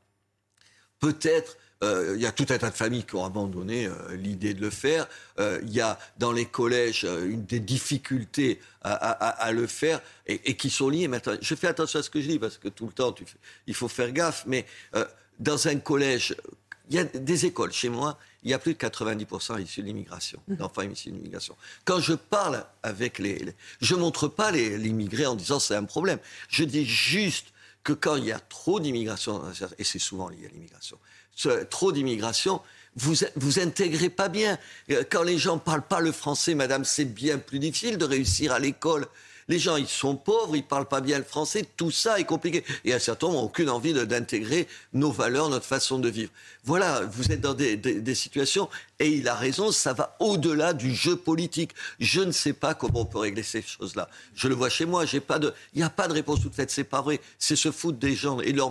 peut-être 1.00 1.56
euh, 1.84 2.14
il 2.17 2.23
y 2.23 2.26
a 2.26 2.32
tout 2.32 2.46
un 2.49 2.58
tas 2.58 2.70
de 2.70 2.75
familles 2.75 3.05
qui 3.05 3.17
ont 3.17 3.25
abandonné 3.25 3.87
euh, 3.87 4.17
l'idée 4.17 4.55
de 4.55 4.61
le 4.61 4.70
faire. 4.70 5.06
Euh, 5.38 5.61
il 5.62 5.73
y 5.73 5.81
a 5.81 5.99
dans 6.19 6.32
les 6.32 6.46
collèges 6.46 7.05
une 7.05 7.44
des 7.44 7.61
difficultés 7.61 8.61
à, 8.82 9.50
le 9.52 9.67
faire 9.67 10.00
et, 10.26 10.56
qui 10.56 10.70
sont 10.70 10.88
liées. 10.88 11.08
Maintenant, 11.08 11.34
je 11.40 11.55
fais 11.55 11.67
attention 11.67 11.99
à 11.99 12.02
ce 12.02 12.11
que 12.11 12.20
je 12.20 12.28
dis 12.28 12.38
parce 12.38 12.56
que 12.56 12.69
tout 12.69 12.87
le 12.87 12.93
temps, 12.93 13.14
il 13.67 13.75
faut 13.75 13.88
faire 13.88 14.12
gaffe. 14.12 14.44
Mais 14.46 14.64
dans 15.40 15.67
un 15.67 15.76
collège, 15.76 16.37
il 16.88 16.96
y 16.96 16.99
a 17.00 17.05
des 17.05 17.46
écoles 17.46 17.73
chez 17.73 17.88
moi. 17.88 18.19
Il 18.44 18.50
y 18.50 18.55
a 18.55 18.61
plus 18.61 18.75
de 18.75 18.78
90% 18.78 19.61
issus 19.61 19.82
de 19.82 19.87
l'immigration, 19.87 20.40
mmh. 20.46 20.55
d'enfants 20.55 20.82
issus 20.82 21.11
de 21.11 21.17
l'immigration. 21.17 21.56
Quand 21.84 21.99
je 21.99 22.12
parle 22.12 22.64
avec 22.84 23.19
les, 23.19 23.40
les 23.40 23.55
je 23.81 23.96
montre 23.96 24.28
pas 24.28 24.52
les, 24.52 24.76
immigrés 24.87 25.26
en 25.26 25.34
disant 25.34 25.58
c'est 25.58 25.75
un 25.75 25.84
problème. 25.84 26.20
Je 26.49 26.62
dis 26.62 26.87
juste 26.87 27.49
que 27.82 27.93
quand 27.93 28.14
il 28.14 28.26
y 28.26 28.32
a 28.32 28.38
trop 28.38 28.78
d'immigration, 28.78 29.43
et 29.78 29.84
c'est 29.84 29.99
souvent 29.99 30.28
lié 30.28 30.46
à 30.46 30.49
l'immigration, 30.49 30.96
trop 31.70 31.92
d'immigration, 31.92 32.60
vous 32.96 33.14
vous 33.36 33.60
intégrez 33.60 34.08
pas 34.08 34.28
bien. 34.28 34.58
Euh, 34.90 35.04
quand 35.08 35.22
les 35.22 35.38
gens 35.38 35.58
parlent 35.58 35.86
pas 35.86 36.00
le 36.00 36.12
français, 36.12 36.54
madame, 36.54 36.84
c'est 36.84 37.04
bien 37.04 37.38
plus 37.38 37.58
difficile 37.58 37.98
de 37.98 38.04
réussir 38.04 38.52
à 38.52 38.58
l'école. 38.58 39.06
Les 39.48 39.58
gens, 39.58 39.76
ils 39.76 39.87
sont 39.87 40.16
pauvres, 40.16 40.56
ils 40.56 40.64
parlent 40.64 40.88
pas 40.88 41.00
bien 41.00 41.19
le 41.19 41.25
français, 41.25 41.64
tout 41.76 41.90
ça 41.90 42.19
est 42.19 42.25
compliqué. 42.25 42.64
Et 42.84 42.93
à 42.93 42.98
certains 42.98 43.28
n'ont 43.28 43.44
aucune 43.44 43.70
envie 43.70 43.93
d'intégrer 43.93 44.66
nos 44.93 45.12
valeurs, 45.12 45.48
notre 45.48 45.66
façon 45.66 45.98
de 45.98 46.08
vivre. 46.08 46.31
Voilà, 46.64 47.02
vous 47.02 47.31
êtes 47.31 47.40
dans 47.40 47.54
des, 47.54 48.14
situations, 48.14 48.69
et 48.98 49.08
il 49.08 49.28
a 49.28 49.34
raison, 49.34 49.70
ça 49.70 49.93
va 49.93 50.16
au-delà 50.19 50.72
du 50.72 50.93
jeu 50.93 51.14
politique. 51.16 51.72
Je 52.00 52.22
ne 52.22 52.32
sais 52.32 52.52
pas 52.52 52.75
comment 52.75 53.02
on 53.02 53.04
peut 53.04 53.19
régler 53.19 53.44
ces 53.44 53.62
choses-là. 53.62 54.08
Je 54.34 54.48
le 54.48 54.54
vois 54.54 54.69
chez 54.69 54.84
moi, 54.84 55.04
il 55.04 55.22
n'y 55.76 55.82
a 55.82 55.90
pas 55.90 56.08
de 56.08 56.12
réponse 56.12 56.40
toute 56.40 56.54
faite, 56.54 56.70
c'est 56.70 56.84
pas 56.84 57.02
vrai. 57.02 57.20
C'est 57.38 57.56
se 57.56 57.70
foutre 57.70 57.99
des 57.99 58.14
gens 58.14 58.40
et 58.40 58.52
leur, 58.52 58.70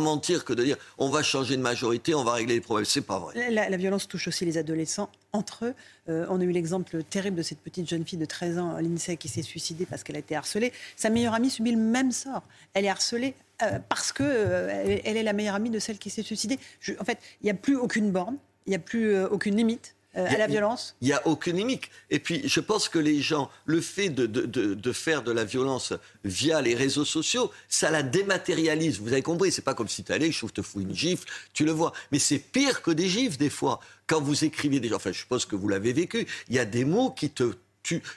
mentir 0.00 0.44
que 0.44 0.52
de 0.52 0.64
dire 0.64 0.76
on 0.98 1.10
va 1.10 1.22
changer 1.22 1.56
de 1.56 1.62
majorité, 1.62 2.14
on 2.14 2.24
va 2.24 2.32
régler 2.32 2.54
les 2.54 2.60
problèmes. 2.60 2.84
C'est 2.84 3.02
pas 3.02 3.18
vrai. 3.20 3.50
La, 3.50 3.68
la 3.68 3.76
violence 3.76 4.08
touche 4.08 4.28
aussi 4.28 4.44
les 4.44 4.58
adolescents 4.58 5.10
entre 5.32 5.66
eux. 5.66 5.74
Euh, 6.08 6.26
on 6.30 6.40
a 6.40 6.44
eu 6.44 6.50
l'exemple 6.50 7.02
terrible 7.02 7.36
de 7.36 7.42
cette 7.42 7.60
petite 7.60 7.88
jeune 7.88 8.04
fille 8.04 8.18
de 8.18 8.24
13 8.24 8.58
ans, 8.58 8.78
l'INSEE, 8.78 9.16
qui 9.16 9.28
s'est 9.28 9.42
suicidée 9.42 9.86
parce 9.86 10.02
qu'elle 10.08 10.16
a 10.16 10.20
été 10.20 10.34
harcelée. 10.34 10.72
Sa 10.96 11.10
meilleure 11.10 11.34
amie 11.34 11.50
subit 11.50 11.72
le 11.72 11.78
même 11.78 12.12
sort. 12.12 12.42
Elle 12.72 12.86
est 12.86 12.88
harcelée 12.88 13.34
euh, 13.62 13.78
parce 13.88 14.10
qu'elle 14.10 14.26
euh, 14.26 14.98
elle 15.04 15.16
est 15.16 15.22
la 15.22 15.34
meilleure 15.34 15.54
amie 15.54 15.70
de 15.70 15.78
celle 15.78 15.98
qui 15.98 16.08
s'est 16.10 16.22
suicidée. 16.22 16.58
en 16.98 17.04
fait, 17.04 17.18
il 17.42 17.44
n'y 17.44 17.50
a 17.50 17.54
plus 17.54 17.76
aucune 17.76 18.10
borne, 18.10 18.38
il 18.66 18.70
n'y 18.70 18.76
a 18.76 18.80
plus 18.80 19.22
aucune 19.24 19.56
limite. 19.56 19.94
à 20.14 20.36
la 20.36 20.48
violence 20.48 20.96
Il 21.00 21.08
n'y 21.08 21.14
a 21.14 21.24
aucune 21.28 21.56
limite. 21.58 21.84
Et 22.10 22.18
puis, 22.18 22.42
je 22.48 22.60
pense 22.60 22.88
que 22.88 22.98
les 22.98 23.20
gens, 23.20 23.50
le 23.66 23.80
fait 23.80 24.08
de, 24.08 24.26
de, 24.26 24.92
faire 24.92 25.22
de 25.22 25.30
la 25.30 25.44
violence 25.44 25.92
via 26.24 26.60
les 26.60 26.74
réseaux 26.74 27.04
sociaux, 27.04 27.52
ça 27.68 27.90
la 27.90 28.02
dématérialise. 28.02 28.98
Vous 28.98 29.12
avez 29.12 29.22
compris, 29.22 29.52
c'est 29.52 29.62
pas 29.62 29.74
comme 29.74 29.86
si 29.86 30.02
tu 30.02 30.10
allais, 30.10 30.32
je 30.32 30.46
te 30.46 30.62
fous 30.62 30.80
une 30.80 30.94
gifle, 30.94 31.28
tu 31.52 31.64
le 31.64 31.72
vois. 31.72 31.92
Mais 32.10 32.18
c'est 32.18 32.38
pire 32.38 32.82
que 32.82 32.90
des 32.90 33.08
gifles, 33.08 33.36
des 33.36 33.50
fois 33.50 33.78
quand 34.08 34.20
vous 34.20 34.44
écrivez 34.44 34.80
des 34.80 34.92
enfin 34.92 35.12
je 35.12 35.18
suppose 35.18 35.44
que 35.44 35.54
vous 35.54 35.68
l'avez 35.68 35.92
vécu, 35.92 36.26
il 36.48 36.56
y 36.56 36.58
a 36.58 36.64
des 36.64 36.84
mots 36.84 37.10
qui 37.10 37.30
te 37.30 37.52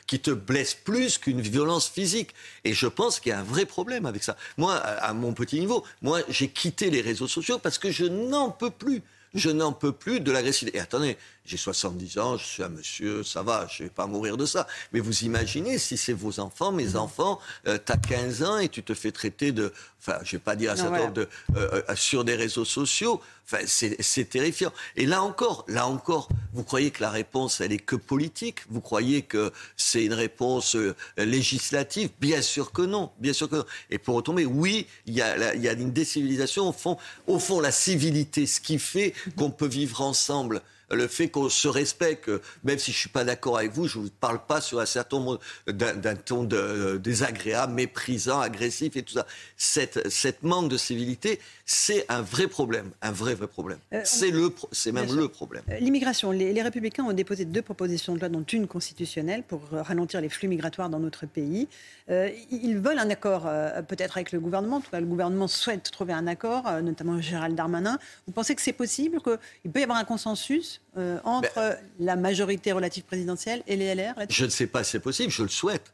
qui 0.08 0.20
te 0.20 0.32
blessent 0.32 0.74
plus 0.76 1.18
qu'une 1.18 1.42
violence 1.42 1.90
physique. 1.90 2.34
Et 2.64 2.74
je 2.74 2.88
pense 2.88 3.20
qu'il 3.20 3.32
y 3.32 3.34
a 3.34 3.40
un 3.40 3.44
vrai 3.44 3.66
problème 3.66 4.06
avec 4.06 4.24
ça. 4.24 4.38
Moi, 4.58 4.76
à 4.76 5.14
mon 5.14 5.34
petit 5.34 5.60
niveau, 5.60 5.84
moi, 6.02 6.22
j'ai 6.30 6.50
quitté 6.50 6.90
les 6.90 7.02
réseaux 7.02 7.28
sociaux 7.28 7.60
parce 7.60 7.78
que 7.78 7.92
je 7.92 8.06
n'en 8.06 8.50
peux 8.50 8.72
plus. 8.72 9.02
Je 9.34 9.50
n'en 9.50 9.72
peux 9.72 9.94
plus 9.94 10.20
de 10.20 10.32
l'agressivité. 10.32 10.78
Et 10.78 10.82
attendez, 10.82 11.18
j'ai 11.46 11.58
70 11.58 12.20
ans, 12.20 12.38
je 12.38 12.46
suis 12.46 12.64
un 12.64 12.70
monsieur, 12.70 13.24
ça 13.24 13.42
va, 13.42 13.68
je 13.68 13.84
ne 13.84 13.88
vais 13.88 13.94
pas 13.94 14.06
mourir 14.06 14.38
de 14.38 14.46
ça. 14.46 14.68
Mais 14.94 15.00
vous 15.00 15.24
imaginez 15.24 15.78
si 15.80 15.98
c'est 15.98 16.14
vos 16.14 16.40
enfants, 16.40 16.72
mes 16.72 16.96
enfants, 16.96 17.40
euh, 17.68 17.78
tu 17.84 17.92
as 17.92 17.98
15 17.98 18.44
ans 18.44 18.58
et 18.60 18.70
tu 18.70 18.84
te 18.84 18.94
fais 18.94 19.12
traiter 19.12 19.52
de, 19.52 19.74
enfin, 20.00 20.20
je 20.24 20.36
ne 20.36 20.40
vais 20.40 20.44
pas 20.44 20.56
dire 20.56 20.72
à 20.72 20.76
certain 20.76 21.10
de, 21.10 21.28
euh, 21.56 21.82
euh, 21.90 21.96
sur 21.96 22.24
des 22.24 22.36
réseaux 22.36 22.66
sociaux. 22.66 23.22
Enfin, 23.52 23.66
c'est 23.66 24.30
terrifiant. 24.30 24.72
Et 24.96 25.06
là 25.06 25.24
encore, 25.24 25.66
là 25.68 25.86
encore, 25.86 26.30
vous 26.54 26.64
croyez 26.64 26.90
que 26.92 27.02
la 27.02 27.10
réponse, 27.10 27.60
elle 27.60 27.74
est 27.74 27.80
que 27.80 27.98
politique? 27.98 28.60
Vous 28.70 28.80
croyez 28.80 29.24
que 29.24 29.52
c'est 29.76 30.06
une 30.06 30.14
réponse 30.14 30.78
législative? 31.18 32.12
Bien 32.22 32.42
sûr 32.42 32.72
que 32.72 32.82
non, 32.82 33.12
bien 33.20 33.34
sûr 33.34 33.50
que 33.50 33.58
non. 33.58 33.66
Et 33.90 33.98
pour 33.98 34.16
retomber, 34.16 34.46
oui, 34.46 34.88
il 35.06 35.16
y 35.16 35.22
a, 35.22 35.54
y 35.56 35.68
a 35.68 35.74
une 35.74 35.92
décivilisation. 35.92 36.70
Au 36.70 36.72
fond, 36.72 36.98
au 37.28 37.40
fond, 37.40 37.60
la 37.60 37.72
civilité, 37.72 38.46
ce 38.46 38.62
qui 38.62 38.80
fait 38.80 39.14
qu'on 39.36 39.52
peut 39.52 39.68
vivre 39.68 40.00
ensemble 40.00 40.62
le 40.92 41.08
fait 41.08 41.30
qu'on 41.30 41.50
se 41.50 41.68
respecte, 41.68 42.30
même 42.64 42.78
si 42.78 42.92
je 42.92 42.98
suis 42.98 43.10
pas 43.10 43.24
d'accord 43.24 43.58
avec 43.58 43.72
vous, 43.72 43.88
je 43.88 44.00
vous 44.00 44.10
parle 44.20 44.46
pas 44.46 44.62
sur 44.62 44.80
un 44.80 44.86
certain 44.86 45.18
nombre 45.18 45.40
d'un 45.68 46.16
ton 46.16 46.44
de, 46.44 46.98
désagréable, 46.98 47.74
méprisant, 47.74 48.40
agressif 48.40 48.96
et 48.96 49.04
tout 49.04 49.14
ça. 49.14 49.26
Cette, 49.58 50.10
cette 50.10 50.44
manque 50.44 50.70
de 50.70 50.78
civilité, 50.78 51.40
c'est 51.66 52.06
un 52.10 52.22
vrai 52.22 52.48
problème, 52.48 52.92
un 53.02 53.12
vrai 53.12 53.34
vrai 53.34 53.48
problème. 53.48 53.80
Euh, 53.94 54.02
c'est 54.04 54.32
le, 54.32 54.54
c'est 54.72 54.92
même 54.92 55.14
le 55.16 55.28
problème. 55.28 55.64
Euh, 55.70 55.80
l'immigration. 55.80 56.32
Les, 56.32 56.54
les, 56.54 56.62
Républicains 56.62 57.04
ont 57.04 57.14
déposé 57.14 57.46
deux 57.46 57.62
propositions 57.62 58.14
de 58.14 58.20
loi, 58.20 58.30
dont 58.30 58.44
une 58.44 58.68
constitutionnelle 58.68 59.44
pour 59.44 59.62
ralentir 59.72 60.22
les 60.22 60.30
flux 60.30 60.48
migratoires 60.48 60.90
dans 60.90 61.00
notre 61.00 61.26
pays. 61.26 61.68
Euh, 62.10 62.30
ils 62.52 62.78
veulent 62.78 63.00
un 63.00 63.10
accord, 63.10 63.44
peut-être 63.88 64.18
avec 64.18 64.32
le 64.32 64.40
gouvernement. 64.40 64.78
En 64.78 64.82
tout 64.82 64.92
cas, 64.92 65.00
le 65.00 65.06
gouvernement 65.06 65.48
souhaite 65.48 65.90
trouver 65.92 66.14
un 66.14 66.28
accord, 66.28 66.70
notamment 66.82 67.22
Gérald 67.22 67.56
Darmanin. 67.56 67.98
Vous 68.28 68.34
pensez 68.34 68.56
que 68.56 68.62
c'est 68.62 68.74
possible, 68.74 69.20
qu'il 69.22 69.72
peut 69.72 69.80
y 69.80 69.84
avoir 69.84 69.98
un 69.98 70.04
consensus 70.04 70.81
euh, 70.98 71.20
entre 71.24 71.56
ben, 71.56 71.78
la 72.00 72.16
majorité 72.16 72.72
relative 72.72 73.04
présidentielle 73.04 73.64
et 73.68 73.76
les 73.76 73.96
LR 73.96 74.14
Je 74.30 74.46
ne 74.46 74.50
sais 74.50 74.68
pas 74.68 74.84
si 74.84 74.92
c'est 74.92 75.00
possible, 75.00 75.32
je 75.32 75.44
le 75.44 75.50
souhaite. 75.50 75.94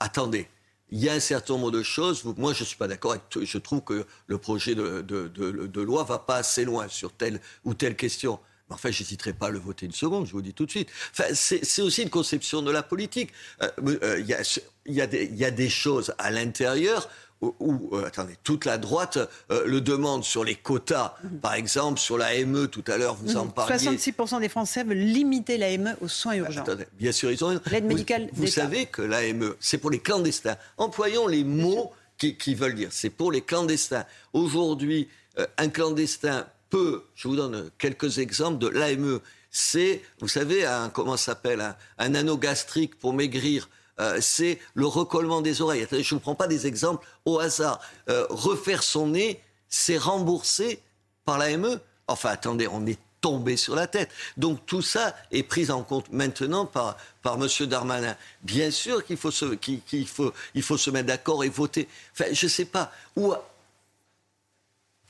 Attendez, 0.00 0.48
il 0.90 1.02
y 1.02 1.08
a 1.08 1.12
un 1.12 1.20
certain 1.20 1.54
nombre 1.54 1.70
de 1.70 1.82
choses. 1.82 2.24
Moi, 2.36 2.52
je 2.52 2.60
ne 2.60 2.66
suis 2.66 2.76
pas 2.76 2.88
d'accord 2.88 3.12
avec. 3.12 3.22
Je 3.42 3.58
trouve 3.58 3.82
que 3.82 4.06
le 4.26 4.38
projet 4.38 4.74
de, 4.74 5.02
de, 5.02 5.28
de, 5.28 5.80
loi 5.82 6.04
va 6.04 6.18
pas 6.18 6.36
assez 6.36 6.64
loin 6.64 6.88
sur 6.88 7.12
telle 7.12 7.40
ou 7.64 7.74
telle 7.74 7.96
question. 7.96 8.38
Mais 8.68 8.74
enfin, 8.74 8.90
j'hésiterai 8.90 9.32
pas 9.32 9.48
à 9.48 9.50
le 9.50 9.58
voter 9.58 9.86
une 9.86 9.92
seconde, 9.92 10.26
je 10.26 10.32
vous 10.32 10.40
dis 10.40 10.54
tout 10.54 10.64
de 10.64 10.70
suite. 10.70 10.88
Enfin, 11.12 11.34
c'est 11.34 11.82
aussi 11.82 12.02
une 12.02 12.10
conception 12.10 12.62
de 12.62 12.70
la 12.70 12.82
politique. 12.82 13.30
Euh, 13.62 13.70
euh, 14.02 14.20
il 14.20 14.26
y, 14.26 14.34
a, 14.34 14.40
y, 14.86 15.36
y, 15.36 15.44
a, 15.44 15.50
des 15.50 15.68
choses 15.68 16.14
à 16.18 16.30
l'intérieur 16.30 17.10
où, 17.60 17.90
euh, 17.92 18.06
attendez, 18.06 18.34
toute 18.42 18.64
la 18.64 18.78
droite 18.78 19.18
euh, 19.50 19.64
le 19.66 19.80
demande 19.80 20.24
sur 20.24 20.44
les 20.44 20.54
quotas, 20.54 21.14
mhm. 21.22 21.38
par 21.40 21.54
exemple, 21.54 22.00
sur 22.00 22.18
la 22.18 22.44
ME, 22.44 22.66
tout 22.66 22.84
à 22.86 22.96
l'heure, 22.96 23.14
vous 23.14 23.36
en 23.36 23.46
mhm. 23.46 23.52
parliez. 23.52 23.76
66% 23.76 24.40
des 24.40 24.48
Français 24.48 24.84
veulent 24.84 24.96
limiter 24.98 25.58
l'AME 25.58 25.96
aux 26.00 26.08
soins 26.08 26.34
urgents. 26.34 26.62
Attendez, 26.62 26.86
bien 26.98 27.12
sûr, 27.12 27.30
ils 27.30 27.44
ont 27.44 27.60
L'aide 27.70 27.84
médicale 27.84 28.28
Vous, 28.32 28.44
vous 28.44 28.50
savez 28.50 28.86
que 28.86 29.02
l'AME, 29.02 29.54
c'est 29.60 29.78
pour 29.78 29.90
les 29.90 29.98
clandestins. 29.98 30.56
Employons 30.78 31.26
les 31.26 31.44
mots 31.44 31.92
qui, 32.18 32.54
veulent 32.54 32.74
dire. 32.74 32.88
C'est 32.90 33.10
pour 33.10 33.32
les 33.32 33.42
clandestins. 33.42 34.04
Aujourd'hui, 34.32 35.08
euh, 35.38 35.46
un 35.58 35.68
clandestin 35.68 36.46
peut, 36.70 37.04
je 37.14 37.28
vous 37.28 37.36
donne 37.36 37.70
quelques 37.78 38.18
exemples 38.18 38.58
de 38.58 38.68
l'AME. 38.68 39.20
C'est, 39.50 40.02
vous 40.20 40.28
savez, 40.28 40.64
un, 40.64 40.88
comment 40.88 41.16
s'appelle, 41.16 41.60
un, 41.60 41.76
un 41.98 42.14
anneau 42.14 42.36
gastrique 42.36 42.98
pour 42.98 43.12
maigrir. 43.12 43.68
Euh, 44.00 44.18
c'est 44.20 44.58
le 44.74 44.86
recollement 44.86 45.40
des 45.40 45.62
oreilles. 45.62 45.86
Je 45.90 45.96
ne 45.96 46.02
vous 46.02 46.20
prends 46.20 46.34
pas 46.34 46.48
des 46.48 46.66
exemples 46.66 47.06
au 47.24 47.38
hasard. 47.38 47.80
Euh, 48.08 48.26
refaire 48.28 48.82
son 48.82 49.08
nez, 49.08 49.40
c'est 49.68 49.98
remboursé 49.98 50.80
par 51.24 51.38
l'AME. 51.38 51.80
Enfin, 52.08 52.30
attendez, 52.30 52.68
on 52.68 52.86
est 52.86 52.98
tombé 53.20 53.56
sur 53.56 53.74
la 53.74 53.86
tête. 53.86 54.10
Donc 54.36 54.66
tout 54.66 54.82
ça 54.82 55.16
est 55.30 55.44
pris 55.44 55.70
en 55.70 55.82
compte 55.82 56.12
maintenant 56.12 56.66
par, 56.66 56.96
par 57.22 57.36
M. 57.42 57.48
Darmanin. 57.66 58.16
Bien 58.42 58.70
sûr 58.70 59.04
qu'il 59.04 59.16
faut, 59.16 59.30
se, 59.30 59.54
qu'il, 59.54 60.06
faut, 60.06 60.32
il 60.54 60.62
faut 60.62 60.76
se 60.76 60.90
mettre 60.90 61.06
d'accord 61.06 61.42
et 61.44 61.48
voter. 61.48 61.88
Enfin, 62.12 62.26
je 62.32 62.46
ne 62.46 62.50
sais 62.50 62.66
pas. 62.66 62.92
Ou, 63.16 63.32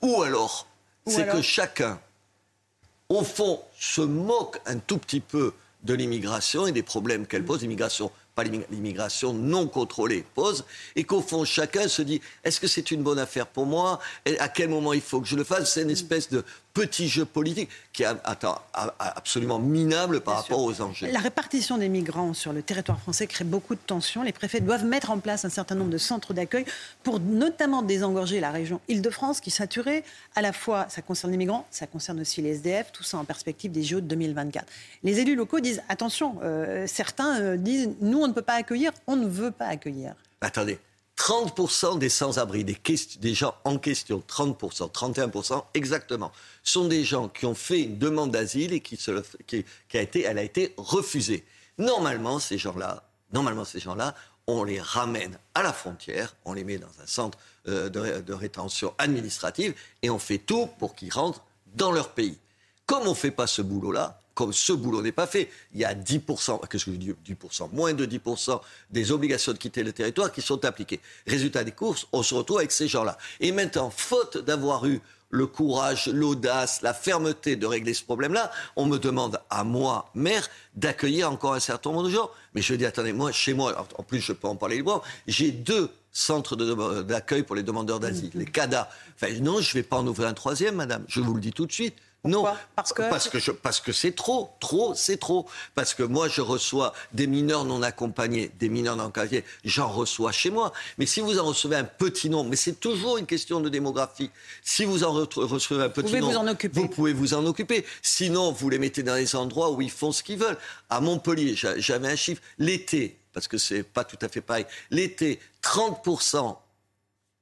ou 0.03 0.23
alors, 0.23 0.69
c'est 1.07 1.27
que 1.27 1.43
chacun, 1.43 1.99
au 3.09 3.25
fond, 3.25 3.61
se 3.81 4.01
moque 4.01 4.61
un 4.67 4.79
tout 4.79 4.99
petit 4.99 5.21
peu 5.21 5.53
de 5.83 5.95
l'immigration 5.95 6.67
et 6.67 6.73
des 6.73 6.83
problèmes 6.83 7.27
qu'elle 7.27 7.45
pose, 7.45 7.63
l'immigration 7.63 8.13
pas 8.35 8.45
l'immigration 8.45 9.33
non 9.33 9.69
contrôlée 9.69 10.25
pose, 10.35 10.65
et 10.97 11.05
qu'au 11.05 11.21
fond 11.21 11.45
chacun 11.45 11.89
se 11.89 12.03
dit 12.03 12.21
est-ce 12.43 12.61
que 12.61 12.67
c'est 12.67 12.91
une 12.91 13.03
bonne 13.03 13.19
affaire 13.19 13.47
pour 13.47 13.67
moi? 13.67 14.01
À 14.39 14.49
quel 14.49 14.69
moment 14.69 14.93
il 14.93 15.01
faut 15.01 15.21
que 15.21 15.27
je 15.27 15.37
le 15.37 15.45
fasse? 15.45 15.73
C'est 15.73 15.83
une 15.83 15.91
espèce 15.91 16.29
de 16.31 16.45
petit 16.75 17.09
jeu 17.09 17.25
politique 17.25 17.71
qui 17.93 18.03
est 18.03 18.09
absolument 18.99 19.61
minable 19.61 20.21
par 20.21 20.43
rapport 20.43 20.63
aux 20.63 20.81
enjeux. 20.81 21.07
La 21.07 21.21
répartition 21.21 21.79
des 21.79 21.89
migrants 21.89 22.35
sur 22.35 22.53
le 22.53 22.63
territoire 22.63 23.01
français 23.01 23.29
crée 23.29 23.45
beaucoup 23.45 23.77
de 23.77 23.81
tensions. 23.81 24.25
Les 24.25 24.33
préfets 24.33 24.61
doivent 24.61 24.85
mettre 24.85 25.11
en 25.13 25.19
place 25.19 25.45
un 25.45 25.51
certain 25.51 25.77
nombre 25.77 25.91
de 25.91 25.99
centres 25.99 26.35
d'accueil 26.35 26.65
pour 27.05 27.21
notamment 27.21 27.83
désengorger 27.83 28.41
la 28.41 28.51
région 28.51 28.81
Île-de-France 28.89 29.41
qui 29.41 29.53
saturée. 29.53 30.03
À 30.35 30.43
la 30.43 30.53
fois, 30.53 30.87
ça 30.89 31.01
concerne 31.01 31.31
les 31.31 31.39
migrants, 31.39 31.67
ça 31.71 31.87
concerne 31.87 32.21
aussi 32.21 32.43
les 32.43 32.57
SDF, 32.57 32.91
tout 32.93 33.05
ça 33.05 33.19
en 33.19 33.25
perspective 33.25 33.71
des 33.71 33.85
JO 33.85 34.01
de 34.01 34.07
2024. 34.07 34.67
Les 35.05 35.21
élus 35.21 35.37
locaux 35.37 35.61
disent 35.61 35.83
attention, 35.89 36.39
euh, 36.43 36.87
certains 36.89 37.41
euh, 37.41 37.57
disent 37.57 37.91
nous 38.01 38.19
on 38.19 38.27
ne 38.27 38.33
peut 38.33 38.43
pas 38.43 38.55
accueillir, 38.55 38.91
on 39.07 39.15
ne 39.15 39.29
veut 39.29 39.53
pas 39.53 39.67
accueillir. 39.67 40.15
Attendez, 40.41 40.79
30% 41.25 41.99
des 41.99 42.11
sans-abri, 42.11 42.65
des, 42.65 43.35
gens 43.35 43.55
en 43.65 43.79
question, 43.79 44.23
30%, 44.29 44.93
31% 44.93 45.65
exactement, 45.73 46.31
sont 46.63 46.87
des 46.87 47.03
gens 47.03 47.31
qui 47.31 47.47
ont 47.47 47.55
fait 47.55 47.81
une 47.81 47.97
demande 47.97 48.31
d'asile 48.31 48.75
et 48.75 48.81
qui, 48.81 48.99
a 49.95 50.03
été, 50.03 50.75
refusée. 50.77 51.47
Normalement, 51.79 52.39
ces 52.39 52.59
gens-là, 52.59 53.05
normalement, 53.33 53.65
ces 53.65 53.81
gens-là, 53.81 54.15
on 54.47 54.65
les 54.65 54.79
ramène 54.79 55.39
à 55.55 55.63
la 55.63 55.73
frontière, 55.73 56.37
on 56.45 56.53
les 56.53 56.63
met 56.63 56.77
dans 56.77 56.93
un 57.03 57.07
centre 57.07 57.39
euh, 57.69 57.89
de, 57.89 58.21
de, 58.21 58.33
rétention 58.35 58.93
administrative 58.99 59.73
et 60.03 60.11
on 60.11 60.19
fait 60.19 60.37
tout 60.37 60.67
pour 60.79 60.95
qu'ils 60.95 61.11
rentrent 61.11 61.43
dans 61.75 61.91
leur 61.91 62.11
pays. 62.11 62.37
Comme 62.85 63.05
on 63.07 63.11
ne 63.11 63.15
fait 63.15 63.31
pas 63.31 63.47
ce 63.47 63.63
boulot-là, 63.63 64.21
comme 64.35 64.53
ce 64.53 64.73
boulot 64.73 65.03
n'est 65.03 65.13
pas 65.13 65.27
fait, 65.27 65.51
il 65.75 65.81
y 65.81 65.85
a 65.85 65.95
10%, 65.95 66.67
qu'est-ce 66.69 66.85
que 66.85 66.93
je 66.93 66.97
dis 66.97 67.15
10%, 67.27 67.71
moins 67.73 67.93
de 67.93 68.05
10% 68.05 68.61
des 68.91 69.13
obligations 69.13 69.53
de 69.53 69.59
quitter 69.59 69.83
le 69.83 69.93
territoire 69.93 70.33
qui 70.33 70.43
sont 70.43 70.65
appliquées. 70.65 71.01
Résultat 71.27 71.65
des 71.65 71.73
courses, 71.73 72.07
on 72.13 72.23
se 72.23 72.35
retrouve 72.35 72.59
avec 72.59 72.73
ces 72.73 72.89
gens-là. 72.89 73.17
Et 73.41 73.53
maintenant, 73.53 73.91
faute 73.91 74.39
d'avoir 74.39 74.87
eu 74.87 75.01
le 75.31 75.47
courage, 75.47 76.07
l'audace, 76.07 76.83
la 76.83 76.95
fermeté 76.95 77.57
de 77.57 77.67
régler 77.67 77.93
ce 77.93 78.05
problème-là, 78.05 78.53
on 78.77 78.87
me 78.87 78.99
demande 78.99 79.41
à 79.51 79.65
moi, 79.65 80.11
maire, 80.15 80.49
d'accueillir 80.77 81.31
encore 81.31 81.55
un 81.55 81.61
certain 81.61 81.91
nombre 81.91 82.05
de 82.05 82.11
gens. 82.11 82.31
Mais 82.55 82.63
je 82.63 82.75
dis, 82.75 82.87
attendez, 82.87 83.13
moi, 83.13 83.33
chez 83.33 83.53
moi, 83.53 83.87
en 83.99 84.03
plus 84.05 84.21
je 84.21 84.33
peux 84.33 84.47
en 84.47 84.57
parler 84.57 84.77
librement, 84.77 85.03
j'ai 85.27 85.51
deux 85.51 85.91
centres 86.13 86.55
d'accueil 87.03 87.43
pour 87.43 87.57
les 87.57 87.65
demandeurs 87.65 87.99
d'asile, 87.99 88.31
les 88.35 88.45
CADA. 88.45 88.89
Enfin, 89.17 89.33
non, 89.41 89.61
je 89.61 89.71
ne 89.71 89.75
vais 89.75 89.83
pas 89.83 89.97
en 89.97 90.07
ouvrir 90.07 90.29
un 90.29 90.35
troisième, 90.35 90.77
madame, 90.77 91.05
je 91.09 91.21
vous 91.21 91.35
le 91.35 91.41
dis 91.41 91.53
tout 91.53 91.67
de 91.67 91.73
suite. 91.73 91.97
Non, 92.25 92.47
parce 92.75 92.93
que 92.93 93.03
parce 93.03 93.29
que, 93.29 93.51
parce 93.51 93.81
que 93.81 93.93
c'est 93.93 94.13
trop, 94.13 94.51
trop, 94.59 94.95
c'est 94.95 95.19
trop. 95.19 95.47
Parce 95.75 95.93
que 95.93 96.03
moi, 96.03 96.29
je 96.29 96.41
reçois 96.41 96.95
des 97.13 97.27
mineurs 97.27 97.65
non 97.65 97.83
accompagnés, 97.83 98.51
des 98.59 98.71
mineurs 98.71 98.97
non 98.97 99.05
accompagnés, 99.05 99.45
j'en 99.65 99.89
reçois 99.89 100.33
chez 100.33 100.51
moi. 100.51 100.73
Mais 100.97 101.05
si 101.05 101.21
vous 101.21 101.39
en 101.39 101.45
recevez 101.45 101.77
un 101.77 101.85
petit 101.85 102.31
nombre, 102.31 102.49
mais 102.49 102.57
c'est 102.57 102.81
toujours 102.81 103.19
une 103.19 103.27
question 103.27 103.61
de 103.61 103.69
démographie. 103.69 104.31
Si 104.63 104.85
vous 104.85 105.05
en 105.05 105.13
recevez 105.13 105.85
un 105.85 105.89
petit 105.91 106.15
nombre, 106.15 106.57
vous, 106.73 106.83
vous 106.83 106.89
pouvez 106.89 107.13
vous 107.13 107.35
en 107.35 107.45
occuper. 107.45 107.85
Sinon, 108.03 108.53
vous 108.53 108.71
les 108.71 108.79
mettez 108.79 109.03
dans 109.03 109.17
les 109.17 109.37
endroits 109.37 109.71
où 109.71 109.83
ils 109.83 109.91
font 109.91 110.13
ce 110.13 110.23
qu'ils 110.23 110.39
veulent. 110.39 110.59
À 110.89 111.01
Montpellier, 111.01 111.55
j'avais 111.55 112.09
un 112.09 112.17
chiffre. 112.17 112.41
L'été, 112.59 113.19
parce 113.35 113.49
que 113.49 113.59
c'est 113.59 113.83
pas 113.83 114.05
tout 114.05 114.19
à 114.23 114.29
fait 114.29 114.41
pareil. 114.41 114.67
L'été, 114.91 115.41
30 115.61 116.03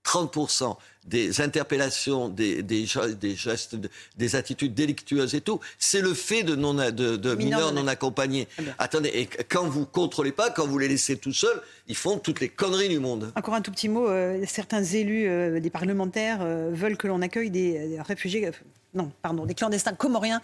30% 0.05 0.77
des 1.05 1.41
interpellations, 1.41 2.29
des, 2.29 2.63
des, 2.63 2.87
gestes, 2.87 3.77
des 4.17 4.37
attitudes 4.37 4.75
délictueuses 4.75 5.35
et 5.35 5.41
tout, 5.41 5.59
c'est 5.79 6.01
le 6.01 6.15
fait 6.15 6.43
de, 6.45 6.55
non, 6.55 6.75
de, 6.75 7.35
mineurs 7.35 7.73
non 7.73 7.89
accompagnés. 7.89 8.47
Attendez, 8.79 9.11
et 9.13 9.27
quand 9.27 9.65
vous 9.65 9.85
contrôlez 9.85 10.33
pas, 10.33 10.51
quand 10.51 10.67
vous 10.67 10.79
les 10.79 10.89
laissez 10.89 11.17
tout 11.17 11.33
seuls, 11.33 11.61
ils 11.89 11.97
font 11.97 12.19
toutes 12.19 12.41
les 12.41 12.49
conneries 12.49 12.89
du 12.89 13.01
monde. 13.01 13.33
Encore 13.35 13.55
un 13.55 13.63
tout 13.63 13.73
petit 13.73 13.89
mot, 13.89 14.09
euh, 14.09 14.45
certains 14.47 14.85
élus, 14.85 15.27
euh, 15.27 15.59
des 15.59 15.71
parlementaires, 15.71 16.39
euh, 16.43 16.71
veulent 16.73 16.97
que 16.97 17.09
l'on 17.09 17.21
accueille 17.21 17.51
des, 17.51 18.01
réfugiés, 18.01 18.51
non, 18.95 19.11
pardon, 19.23 19.45
des 19.45 19.55
clandestins 19.55 19.95
comoriens 19.95 20.41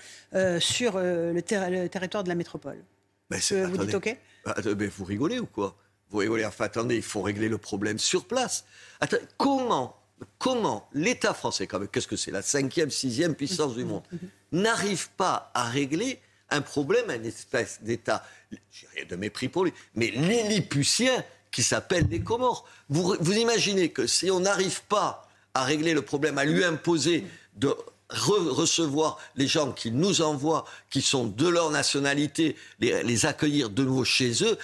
sur 0.59 0.99
le, 0.99 1.41
territoire 1.41 2.25
de 2.25 2.29
la 2.29 2.35
métropole. 2.35 2.79
Vous 3.31 3.77
dites 3.79 3.95
OK? 3.95 4.17
Bah, 4.45 4.55
mais 4.77 4.87
Vous 4.87 5.05
rigolez 5.05 5.39
ou 5.39 5.47
quoi? 5.47 5.77
Vous 6.11 6.23
voyez, 6.27 6.45
enfin, 6.45 6.65
attendez, 6.65 6.97
il 6.97 7.03
faut 7.03 7.23
régler 7.23 7.49
le 7.49 7.59
problème 7.59 7.99
sur 7.99 8.25
place. 8.25 8.65
Comment, 9.37 9.97
comment 10.39 10.89
l'État 10.93 11.35
français, 11.35 11.69
qu'est-ce 11.93 12.09
que 12.09 12.17
c'est, 12.17 12.31
la 12.31 12.43
cinquième, 12.43 12.91
sixième 12.91 13.35
puissance 13.35 13.75
du 13.75 13.85
monde, 13.85 14.03
n'arrive 14.53 15.11
pas 15.11 15.51
à 15.55 15.65
régler 15.65 16.21
un 16.51 16.63
problème, 16.63 17.11
un 17.11 17.23
espèce 17.25 17.83
d'État, 17.83 18.25
j'ai 18.71 18.87
rien 18.95 19.05
de 19.07 19.17
mépris 19.17 19.49
pour 19.49 19.65
lui, 19.65 19.73
mais 19.95 20.11
lilliputien 20.11 21.25
qui 21.51 21.63
s'appelle 21.63 22.07
les 22.11 22.21
Comores. 22.21 22.67
Vous, 22.89 23.17
vous 23.21 23.37
imaginez 23.37 23.91
que 23.91 24.07
si 24.07 24.31
on 24.31 24.41
n'arrive 24.41 24.83
pas 24.85 25.29
à 25.53 25.65
régler 25.65 25.93
le 25.93 26.03
problème, 26.03 26.39
à 26.39 26.45
lui 26.45 26.65
imposer 26.65 27.27
de 27.57 27.75
recevoir 28.11 29.19
les 29.37 29.47
gens 29.47 29.73
qui 29.73 29.91
nous 29.91 30.23
envoient, 30.23 30.65
qui 30.91 31.03
sont 31.03 31.27
de 31.27 31.47
leur 31.47 31.71
nationalité, 31.71 32.57
les, 32.81 33.27
accueillir 33.27 33.69
de 33.69 33.85
nouveau 33.85 34.05
chez 34.05 34.33
eux. 34.43 34.57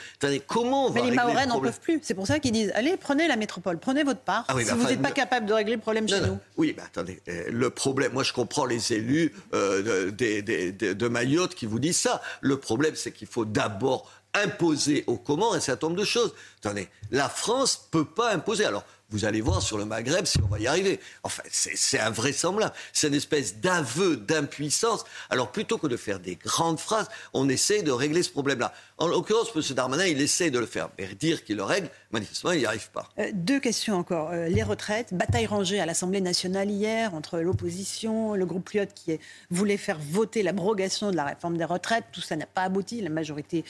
comment 0.47 0.87
on 0.87 0.91
va 0.91 1.03
Mais 1.03 1.11
les 1.11 1.17
Mahorais 1.17 1.47
n'en 1.47 1.61
peuvent 1.61 1.81
plus. 1.81 2.01
C'est 2.03 2.15
pour 2.15 2.27
ça 2.27 2.39
qu'ils 2.39 2.53
disent 2.53 2.73
allez, 2.75 2.97
prenez 2.97 3.29
la 3.29 3.37
métropole, 3.37 3.79
prenez 3.79 4.03
votre 4.03 4.21
part. 4.21 4.45
Ah 4.49 4.55
si 4.59 4.71
vous 4.71 4.85
n'êtes 4.85 5.03
pas 5.03 5.11
capable 5.11 5.47
de 5.47 5.53
régler 5.53 5.75
le 5.75 5.81
problème 5.81 6.09
chez 6.09 6.21
nous. 6.21 6.39
Oui, 6.57 6.75
mais 6.77 6.83
attendez, 6.83 7.21
euh, 7.29 7.45
le 7.51 7.71
problème, 7.71 8.13
moi 8.13 8.23
je 8.23 8.33
comprends 8.33 8.65
les 8.65 8.93
élus 8.93 9.35
euh, 9.53 10.11
de, 10.11 10.93
de 10.93 11.09
Mayotte 11.09 11.55
qui 11.55 11.67
vous 11.67 11.79
disent 11.79 11.99
ça. 11.99 12.23
Le 12.41 12.59
problème, 12.59 12.95
c'est 12.95 13.13
qu'il 13.13 13.29
faut 13.29 13.45
d'abord 13.45 14.11
imposer 14.35 15.05
aux 15.07 15.17
Comores 15.17 15.55
un 15.55 15.61
certain 15.61 15.89
nombre 15.89 16.01
de 16.01 16.05
choses. 16.05 16.35
Attendez, 16.59 16.89
la 17.11 17.29
France 17.29 17.89
peut 17.91 18.05
pas 18.05 18.33
imposer. 18.33 18.65
Alors, 18.65 18.85
vous 19.11 19.25
allez 19.25 19.41
voir 19.41 19.63
sur 19.63 19.79
le 19.79 19.85
Maghreb 19.85 20.25
si 20.25 20.41
on 20.43 20.47
va 20.47 20.59
y 20.59 20.67
arriver. 20.67 20.99
Enfin, 21.23 21.43
c'est 21.51 22.01
invraisemblable. 22.01 22.73
C'est 22.93 23.09
une 23.09 23.15
espèce 23.15 23.61
d'aveu 23.61 24.17
d'impuissance. 24.17 25.05
Alors, 25.31 25.53
plutôt 25.53 25.79
que 25.79 25.87
de 25.87 25.97
faire 25.97 26.19
des 26.19 26.37
grandes 26.37 26.81
phrases, 26.81 27.09
on 27.33 27.49
essaie 27.49 27.83
de 27.83 27.93
régler 27.93 28.23
ce 28.23 28.31
problème-là. 28.31 28.73
En 28.99 29.07
l'occurrence, 29.07 29.53
M. 29.55 29.63
Darmanin, 29.75 30.07
il 30.07 30.21
essaie 30.21 30.51
de 30.51 30.59
le 30.59 30.67
faire. 30.67 30.89
Mais 30.99 31.07
dire 31.15 31.45
qu'il 31.45 31.57
le 31.57 31.63
règle, 31.63 31.91
manifestement, 32.11 32.53
il 32.53 32.61
n'y 32.61 32.67
arrive 32.67 32.91
pas. 32.91 33.09
Euh, 33.19 33.31
deux 33.33 33.61
questions 33.61 33.97
encore. 33.97 34.31
Euh, 34.33 34.49
les 34.49 34.63
retraites, 34.63 35.15
bataille 35.15 35.47
rangée 35.47 35.79
à 35.79 35.87
l'Assemblée 35.87 36.21
nationale 36.21 36.71
hier 36.71 37.15
entre 37.15 37.39
l'opposition, 37.39 38.35
le 38.35 38.47
groupe 38.47 38.71
Lyot 38.71 38.87
qui 38.95 39.21
voulait 39.51 39.77
faire 39.77 39.99
voter 40.01 40.43
l'abrogation 40.43 41.11
de 41.11 41.17
la 41.17 41.25
réforme 41.25 41.57
des 41.57 41.65
retraites. 41.65 42.07
Tout 42.11 42.21
ça 42.21 42.35
n'a 42.35 42.47
pas 42.47 42.63
abouti. 42.63 43.01
La 43.01 43.11
majorité 43.11 43.65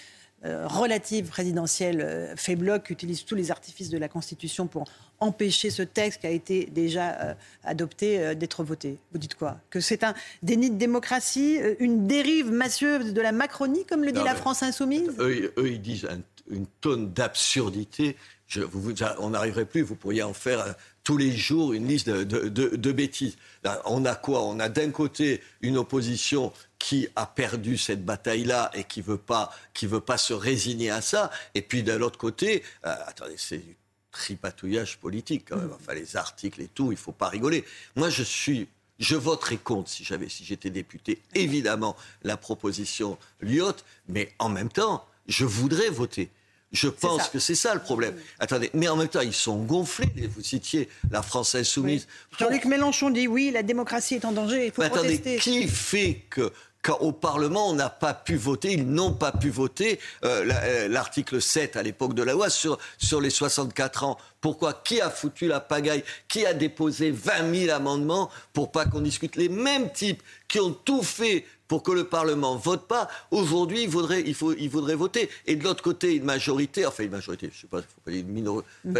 relative 0.44 1.28
présidentielle 1.28 2.00
euh, 2.00 2.36
fait 2.36 2.56
bloc, 2.56 2.90
utilise 2.90 3.24
tous 3.24 3.34
les 3.34 3.50
artifices 3.50 3.90
de 3.90 3.98
la 3.98 4.08
Constitution 4.08 4.66
pour 4.66 4.84
empêcher 5.20 5.70
ce 5.70 5.82
texte 5.82 6.20
qui 6.20 6.26
a 6.26 6.30
été 6.30 6.66
déjà 6.66 7.12
euh, 7.20 7.34
adopté 7.64 8.34
d'être 8.34 8.64
voté. 8.64 8.98
Vous 9.12 9.18
dites 9.18 9.34
quoi? 9.34 9.58
Que 9.70 9.80
c'est 9.80 10.04
un 10.04 10.14
déni 10.42 10.70
de 10.70 10.76
démocratie, 10.76 11.58
une 11.78 12.06
dérive 12.06 12.50
massieuse 12.50 13.12
de 13.12 13.20
la 13.20 13.32
Macronie, 13.32 13.84
comme 13.86 14.04
le 14.04 14.12
dit 14.12 14.22
la 14.22 14.34
France 14.34 14.62
insoumise? 14.62 15.10
eux, 15.18 15.68
ils 15.68 15.80
disent 15.80 16.08
une 16.50 16.66
tonne 16.80 17.12
on 19.18 19.30
n'arriverait 19.30 19.64
plus, 19.64 19.82
vous 19.82 19.96
pourriez 19.96 20.22
en 20.22 20.34
faire 20.34 20.74
tous 21.02 21.16
les 21.16 21.32
jours 21.36 21.72
une 21.72 21.86
liste 21.86 22.08
de 22.08 22.92
bêtises. 22.92 23.36
On 23.84 24.04
a 24.04 24.14
quoi? 24.14 24.42
On 24.42 24.58
a 24.60 24.68
d'un 24.68 24.90
côté 24.90 25.40
une 25.60 25.76
opposition 25.76 26.52
qui 26.78 27.08
a 27.16 27.26
perdu 27.26 27.78
cette 27.78 28.04
bataille-là 28.04 28.70
et 28.74 28.84
qui 28.84 29.00
veut 29.00 29.16
pas, 29.16 29.50
qui 29.72 29.86
veut 29.86 30.00
pas 30.00 30.18
se 30.18 30.34
résigner 30.34 30.90
à 30.90 31.00
ça. 31.00 31.30
Et 31.54 31.62
puis 31.62 31.82
de 31.82 31.92
l'autre 31.92 32.18
côté, 32.18 32.62
euh, 32.84 32.94
attendez, 33.06 33.36
c'est 33.38 33.56
du 33.56 33.74
tripatouillage 34.12 34.98
politique 34.98 35.46
quand 35.48 35.56
même. 35.56 35.68
Mm. 35.68 35.76
Enfin, 35.80 35.94
les 35.94 36.16
articles 36.16 36.60
et 36.60 36.68
tout, 36.68 36.92
il 36.92 36.98
faut 36.98 37.12
pas 37.12 37.28
rigoler. 37.28 37.64
Moi, 37.96 38.10
je 38.10 38.22
suis 38.22 38.68
je 38.98 39.16
voterai 39.16 39.56
contre 39.56 39.88
si 39.90 40.04
j'avais, 40.04 40.28
si 40.28 40.44
j'étais 40.44 40.70
député, 40.70 41.20
évidemment, 41.34 41.96
la 42.22 42.36
proposition 42.36 43.18
Lyot, 43.40 43.76
mais 44.08 44.32
en 44.38 44.48
même 44.48 44.68
temps, 44.68 45.04
je 45.26 45.44
voudrais 45.44 45.88
voter. 45.88 46.30
Je 46.74 46.88
pense 46.88 47.28
que 47.28 47.38
c'est 47.38 47.54
ça 47.54 47.72
le 47.72 47.80
problème. 47.80 48.14
Attendez, 48.40 48.70
mais 48.74 48.88
en 48.88 48.96
même 48.96 49.08
temps, 49.08 49.20
ils 49.20 49.32
sont 49.32 49.62
gonflés. 49.62 50.08
Vous 50.34 50.42
citiez 50.42 50.88
la 51.10 51.22
France 51.22 51.54
insoumise. 51.54 52.06
Jean-Luc 52.38 52.64
Mélenchon 52.64 53.10
dit 53.10 53.28
oui, 53.28 53.50
la 53.52 53.62
démocratie 53.62 54.16
est 54.16 54.24
en 54.24 54.32
danger, 54.32 54.66
il 54.66 54.72
faut 54.72 54.82
mais 54.82 54.88
attendez, 54.88 55.38
Qui 55.38 55.68
fait 55.68 56.24
que 56.28 56.52
quand 56.82 56.98
au 57.00 57.12
Parlement, 57.12 57.70
on 57.70 57.74
n'a 57.74 57.88
pas 57.88 58.12
pu 58.12 58.36
voter, 58.36 58.72
ils 58.72 58.86
n'ont 58.86 59.14
pas 59.14 59.32
pu 59.32 59.48
voter 59.48 59.98
euh, 60.24 60.44
euh, 60.50 60.88
l'article 60.88 61.40
7 61.40 61.76
à 61.76 61.82
l'époque 61.82 62.12
de 62.12 62.22
la 62.22 62.34
loi 62.34 62.50
sur, 62.50 62.78
sur 62.98 63.22
les 63.22 63.30
64 63.30 64.04
ans? 64.04 64.18
Pourquoi? 64.42 64.74
Qui 64.84 65.00
a 65.00 65.08
foutu 65.08 65.46
la 65.46 65.60
pagaille? 65.60 66.04
Qui 66.28 66.44
a 66.44 66.52
déposé 66.52 67.10
20 67.10 67.54
000 67.66 67.74
amendements 67.74 68.30
pour 68.52 68.70
pas 68.70 68.84
qu'on 68.84 69.00
discute? 69.00 69.36
Les 69.36 69.48
mêmes 69.48 69.90
types 69.92 70.22
qui 70.46 70.60
ont 70.60 70.72
tout 70.72 71.02
fait 71.02 71.46
pour 71.74 71.82
que 71.82 71.90
le 71.90 72.04
Parlement 72.04 72.54
vote 72.54 72.86
pas, 72.86 73.08
aujourd'hui, 73.32 73.82
il 73.82 73.88
voudrait, 73.88 74.22
il, 74.24 74.34
faut, 74.36 74.52
il 74.52 74.68
voter. 74.70 75.28
Et 75.44 75.56
de 75.56 75.64
l'autre 75.64 75.82
côté, 75.82 76.14
une 76.14 76.22
majorité, 76.22 76.86
enfin 76.86 77.02
une 77.02 77.10
majorité, 77.10 77.50
je 77.52 77.62
sais 77.62 77.66
pas, 77.66 77.80
faut 77.80 78.00
pas 78.04 78.12
dire 78.12 78.20
une 78.20 78.32
minorité, 78.32 78.68
mm. 78.84 78.94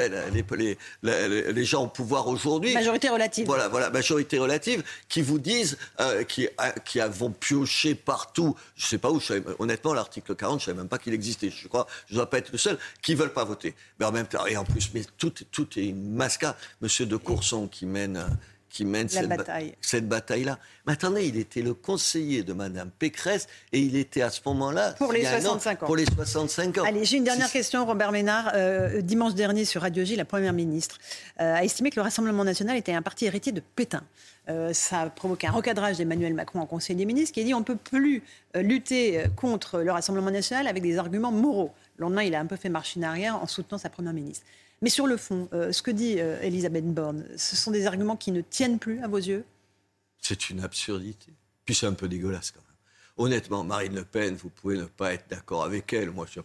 les, 0.59 0.77
les, 1.05 1.53
les, 1.53 1.65
gens 1.65 1.85
au 1.85 1.87
pouvoir 1.87 2.27
aujourd'hui. 2.27 2.75
Majorité 2.75 3.11
relative. 3.11 3.47
Voilà, 3.47 3.69
voilà, 3.69 3.91
majorité 3.91 4.41
relative, 4.41 4.83
qui 5.09 5.23
vous 5.23 5.39
disent, 5.39 5.79
euh, 6.01 6.25
qui, 6.25 6.49
qui 6.85 6.99
vont 6.99 7.31
piocher 7.31 7.95
partout. 7.95 8.57
Je 8.75 8.87
ne 8.87 8.89
sais 8.89 8.99
pas 8.99 9.13
où. 9.13 9.21
honnêtement, 9.61 9.95
l'article 9.95 10.35
40, 10.35 10.59
je 10.59 10.65
ne 10.65 10.67
savais 10.67 10.79
même 10.79 10.89
pas 10.89 10.99
qu'il 10.99 11.15
existait. 11.15 11.51
Je 11.51 11.69
crois, 11.69 11.87
je 12.09 12.15
ne 12.15 12.17
dois 12.17 12.29
pas 12.29 12.39
être 12.39 12.51
le 12.51 12.59
seul 12.59 12.77
qui 13.03 13.13
ne 13.13 13.19
veulent 13.19 13.33
pas 13.33 13.45
voter. 13.45 13.77
Mais 14.01 14.07
en 14.07 14.11
même 14.11 14.27
temps, 14.27 14.47
et 14.47 14.57
en 14.57 14.65
plus, 14.65 14.91
mais 14.95 15.03
tout, 15.17 15.33
tout 15.53 15.69
est 15.77 15.87
une 15.87 16.13
mascarade. 16.13 16.57
Monsieur 16.81 17.07
de 17.07 17.17
Courson 17.17 17.69
qui 17.69 17.87
mène 17.87 18.27
qui 18.75 18.85
mène 18.85 19.09
cette, 19.09 19.29
bataille. 19.29 19.73
cette 19.81 20.09
bataille-là. 20.09 20.59
Mais 20.85 20.95
attendez, 20.95 21.29
il 21.29 21.37
était 21.39 21.63
le 21.63 21.75
conseiller 21.75 22.43
de 22.43 22.53
Madame 22.53 22.91
Pécresse 22.91 23.47
et 23.73 23.79
il 23.79 23.95
était 23.95 24.21
à 24.21 24.31
ce 24.31 24.41
moment-là. 24.47 24.95
Pour 24.95 25.13
les 25.13 25.25
65 25.25 25.85
ans. 25.85 25.87
Pour 25.87 25.95
les 25.95 26.05
65 26.05 26.79
ans. 26.79 26.85
Allez, 26.85 27.05
j'ai 27.05 27.19
une 27.19 27.25
dernière 27.25 27.53
question, 27.53 27.87
Robert 27.87 28.11
Ménard. 28.11 28.51
Euh, 28.55 29.01
dimanche 29.01 29.35
dernier, 29.35 29.65
sur 29.65 29.83
Radio 29.83 30.05
J, 30.05 30.17
la 30.17 30.25
Première 30.25 30.53
ministre 30.53 30.99
euh, 31.41 31.55
a 31.55 31.63
estimé 31.63 31.91
que 31.91 31.97
le 31.97 32.03
Rassemblement 32.03 32.43
national 32.43 32.77
était 32.77 32.93
un 32.93 33.01
parti 33.01 33.27
héritier 33.27 33.53
de 33.53 33.61
Pétain. 33.61 34.03
Euh, 34.49 34.73
ça 34.73 35.03
a 35.03 35.09
provoqué 35.09 35.47
un 35.47 35.53
recadrage 35.53 35.99
d'Emmanuel 35.99 36.35
Macron 36.35 36.59
en 36.59 36.67
Conseil 36.67 36.97
des 36.97 37.05
ministres 37.05 37.33
qui 37.33 37.43
a 37.43 37.45
dit 37.45 37.55
on 37.55 37.61
ne 37.61 37.65
peut 37.65 37.77
plus 37.77 38.25
lutter 38.57 39.23
contre 39.37 39.83
le 39.83 39.93
Rassemblement 39.93 40.33
national 40.33 40.67
avec 40.67 40.83
des 40.83 40.99
arguments 40.99 41.33
moraux. 41.33 41.71
Le 41.97 42.03
lendemain, 42.03 42.25
il 42.25 42.35
a 42.35 42.41
un 42.41 42.47
peu 42.47 42.57
fait 42.57 42.69
marche 42.71 42.97
arrière 43.01 43.41
en 43.41 43.47
soutenant 43.47 43.79
sa 43.79 43.89
Première 43.89 44.13
ministre. 44.13 44.45
Mais 44.83 44.91
sur 44.91 45.07
le 45.07 45.17
fond, 45.17 45.49
euh, 45.53 45.73
ce 45.73 45.83
que 45.83 45.91
dit 45.91 46.17
euh, 46.19 46.41
Elisabeth 46.43 46.87
Borne, 46.93 47.25
ce 47.37 47.57
sont 47.57 47.71
des 47.71 47.87
arguments 47.87 48.17
qui 48.17 48.33
ne 48.33 48.41
tiennent 48.41 48.79
plus 48.79 49.03
à 49.03 49.09
vos 49.09 49.19
yeux? 49.19 49.45
C'est 50.21 50.51
une 50.51 50.61
absurdité. 50.61 51.33
Puis 51.65 51.75
c'est 51.75 51.87
un 51.87 51.95
peu 51.95 52.09
dégueulasse 52.09 52.51
quand 52.51 52.61
même. 52.61 52.75
Honnêtement, 53.17 53.65
Marine 53.65 53.95
Le 53.95 54.05
Pen, 54.05 54.35
vous 54.35 54.51
pouvez 54.51 54.77
ne 54.77 54.85
pas 54.85 55.15
être 55.15 55.29
d'accord 55.31 55.65
avec 55.65 55.93
elle. 55.93 56.11
Moi, 56.11 56.27
je, 56.31 56.41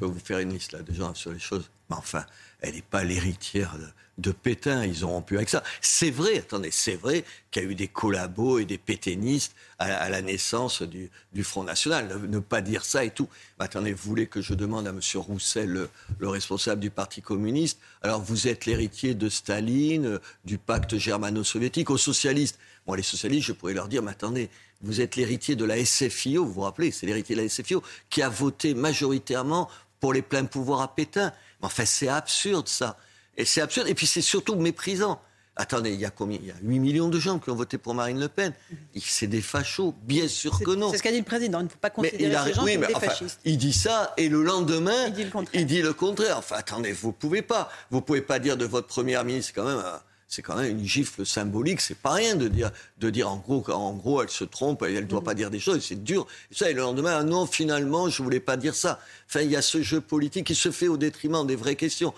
peux 0.00 0.06
vous 0.06 0.18
faire 0.18 0.38
une 0.38 0.52
liste 0.52 0.72
là 0.72 0.82
de 0.82 0.92
gens 0.92 1.14
sur 1.14 1.30
les 1.30 1.38
choses. 1.38 1.70
Mais 1.90 1.96
enfin, 1.96 2.24
elle 2.60 2.74
n'est 2.74 2.82
pas 2.82 3.04
l'héritière 3.04 3.76
de, 4.16 4.32
Pétain. 4.32 4.84
Ils 4.84 5.04
ont 5.04 5.10
rompu 5.10 5.36
avec 5.36 5.48
ça. 5.48 5.62
C'est 5.80 6.10
vrai, 6.10 6.38
attendez, 6.38 6.70
c'est 6.70 6.94
vrai 6.94 7.24
qu'il 7.50 7.62
y 7.62 7.66
a 7.66 7.68
eu 7.68 7.74
des 7.74 7.88
collabos 7.88 8.58
et 8.58 8.64
des 8.64 8.78
pétainistes 8.78 9.54
à, 9.78 10.08
la 10.08 10.22
naissance 10.22 10.82
du, 10.82 11.10
Front 11.42 11.64
National. 11.64 12.20
Ne, 12.28 12.38
pas 12.38 12.60
dire 12.60 12.84
ça 12.84 13.04
et 13.04 13.10
tout. 13.10 13.28
Mais 13.58 13.66
attendez, 13.66 13.92
vous 13.92 14.08
voulez 14.08 14.26
que 14.26 14.40
je 14.40 14.54
demande 14.54 14.86
à 14.86 14.90
M. 14.90 15.00
Roussel, 15.16 15.88
le, 16.18 16.28
responsable 16.28 16.80
du 16.80 16.90
Parti 16.90 17.22
communiste, 17.22 17.78
alors 18.02 18.22
vous 18.22 18.46
êtes 18.46 18.66
l'héritier 18.66 19.14
de 19.14 19.28
Staline, 19.28 20.18
du 20.44 20.58
pacte 20.58 20.96
germano-soviétique, 20.96 21.90
aux 21.90 21.98
socialistes. 21.98 22.58
Moi, 22.86 22.96
les 22.96 23.02
socialistes, 23.02 23.46
je 23.46 23.52
pourrais 23.52 23.74
leur 23.74 23.88
dire, 23.88 24.02
mais 24.02 24.12
attendez, 24.12 24.50
vous 24.82 25.00
êtes 25.00 25.16
l'héritier 25.16 25.56
de 25.56 25.64
la 25.64 25.84
SFIO, 25.84 26.44
vous 26.44 26.52
vous 26.52 26.60
rappelez, 26.62 26.90
c'est 26.90 27.06
l'héritier 27.06 27.36
de 27.36 27.42
la 27.42 27.48
SFIO, 27.48 27.82
qui 28.08 28.22
a 28.22 28.28
voté 28.28 28.74
majoritairement 28.74 29.68
pour 30.00 30.12
les 30.12 30.22
pleins 30.22 30.46
pouvoirs 30.46 30.80
à 30.80 30.94
Pétain. 30.94 31.32
Enfin, 31.62 31.84
c'est 31.84 32.08
absurde, 32.08 32.68
ça. 32.68 32.96
Et 33.36 33.44
c'est 33.44 33.60
absurde. 33.60 33.86
Et 33.88 33.94
puis, 33.94 34.06
c'est 34.06 34.22
surtout 34.22 34.56
méprisant. 34.56 35.20
Attendez, 35.56 35.92
il 35.92 36.00
y 36.00 36.06
a 36.06 36.10
combien? 36.10 36.38
Il 36.40 36.48
y 36.48 36.50
a 36.50 36.54
8 36.62 36.78
millions 36.78 37.08
de 37.08 37.18
gens 37.18 37.38
qui 37.38 37.50
ont 37.50 37.54
voté 37.54 37.76
pour 37.76 37.92
Marine 37.92 38.18
Le 38.18 38.28
Pen. 38.28 38.54
C'est 38.98 39.26
des 39.26 39.42
fachos, 39.42 39.94
bien 40.04 40.26
sûr 40.26 40.58
que 40.58 40.70
non. 40.70 40.90
C'est 40.90 40.98
ce 40.98 41.02
qu'a 41.02 41.12
dit 41.12 41.18
le 41.18 41.24
président. 41.24 41.60
Il 41.60 41.64
ne 41.64 41.68
faut 41.68 41.76
pas 41.76 41.90
considérer 41.90 42.34
ces 42.44 42.54
gens 42.54 42.64
comme 42.64 42.86
des 42.86 42.94
fascistes. 42.94 43.40
Il 43.44 43.58
dit 43.58 43.74
ça 43.74 44.14
et 44.16 44.30
le 44.30 44.42
lendemain, 44.42 45.08
il 45.08 45.12
dit 45.12 45.24
le 45.24 45.30
contraire. 45.30 45.60
Il 45.60 45.66
dit 45.66 45.82
le 45.82 45.92
contraire. 45.92 46.38
Enfin, 46.38 46.56
attendez, 46.56 46.92
vous 46.92 47.12
pouvez 47.12 47.42
pas. 47.42 47.70
Vous 47.90 48.00
pouvez 48.00 48.22
pas 48.22 48.38
dire 48.38 48.56
de 48.56 48.64
votre 48.64 48.86
première 48.86 49.24
ministre 49.24 49.52
quand 49.54 49.64
même. 49.64 49.82
Euh, 50.30 50.34
c'est 50.34 50.42
quand 50.42 50.56
même 50.56 50.78
une 50.78 50.86
gifle 50.86 51.26
symbolique. 51.26 51.80
C'est 51.80 51.98
pas 51.98 52.12
rien 52.12 52.36
de 52.36 52.48
dire, 52.48 52.70
de 52.98 53.10
dire 53.10 53.30
en 53.30 53.36
gros, 53.36 53.68
en 53.70 53.92
gros, 53.94 54.22
elle 54.22 54.30
se 54.30 54.44
trompe, 54.44 54.82
elle 54.82 54.94
ne 54.94 55.00
doit 55.02 55.22
pas 55.22 55.34
dire 55.34 55.50
des 55.50 55.60
choses. 55.60 55.84
C'est 55.84 56.02
dur. 56.02 56.26
Et 56.50 56.54
ça, 56.54 56.70
et 56.70 56.72
le 56.72 56.80
lendemain, 56.80 57.18
ah 57.18 57.24
non, 57.24 57.46
finalement, 57.46 58.08
je 58.08 58.22
voulais 58.22 58.40
pas 58.40 58.56
dire 58.56 58.74
ça. 58.74 59.00
Enfin, 59.28 59.40
il 59.40 59.50
y 59.50 59.56
a 59.56 59.62
ce 59.62 59.82
jeu 59.82 60.00
politique 60.00 60.46
qui 60.46 60.54
se 60.54 60.70
fait 60.70 60.88
au 60.88 60.96
détriment 60.96 61.46
des 61.46 61.56
vraies 61.56 61.76
questions. 61.76 62.14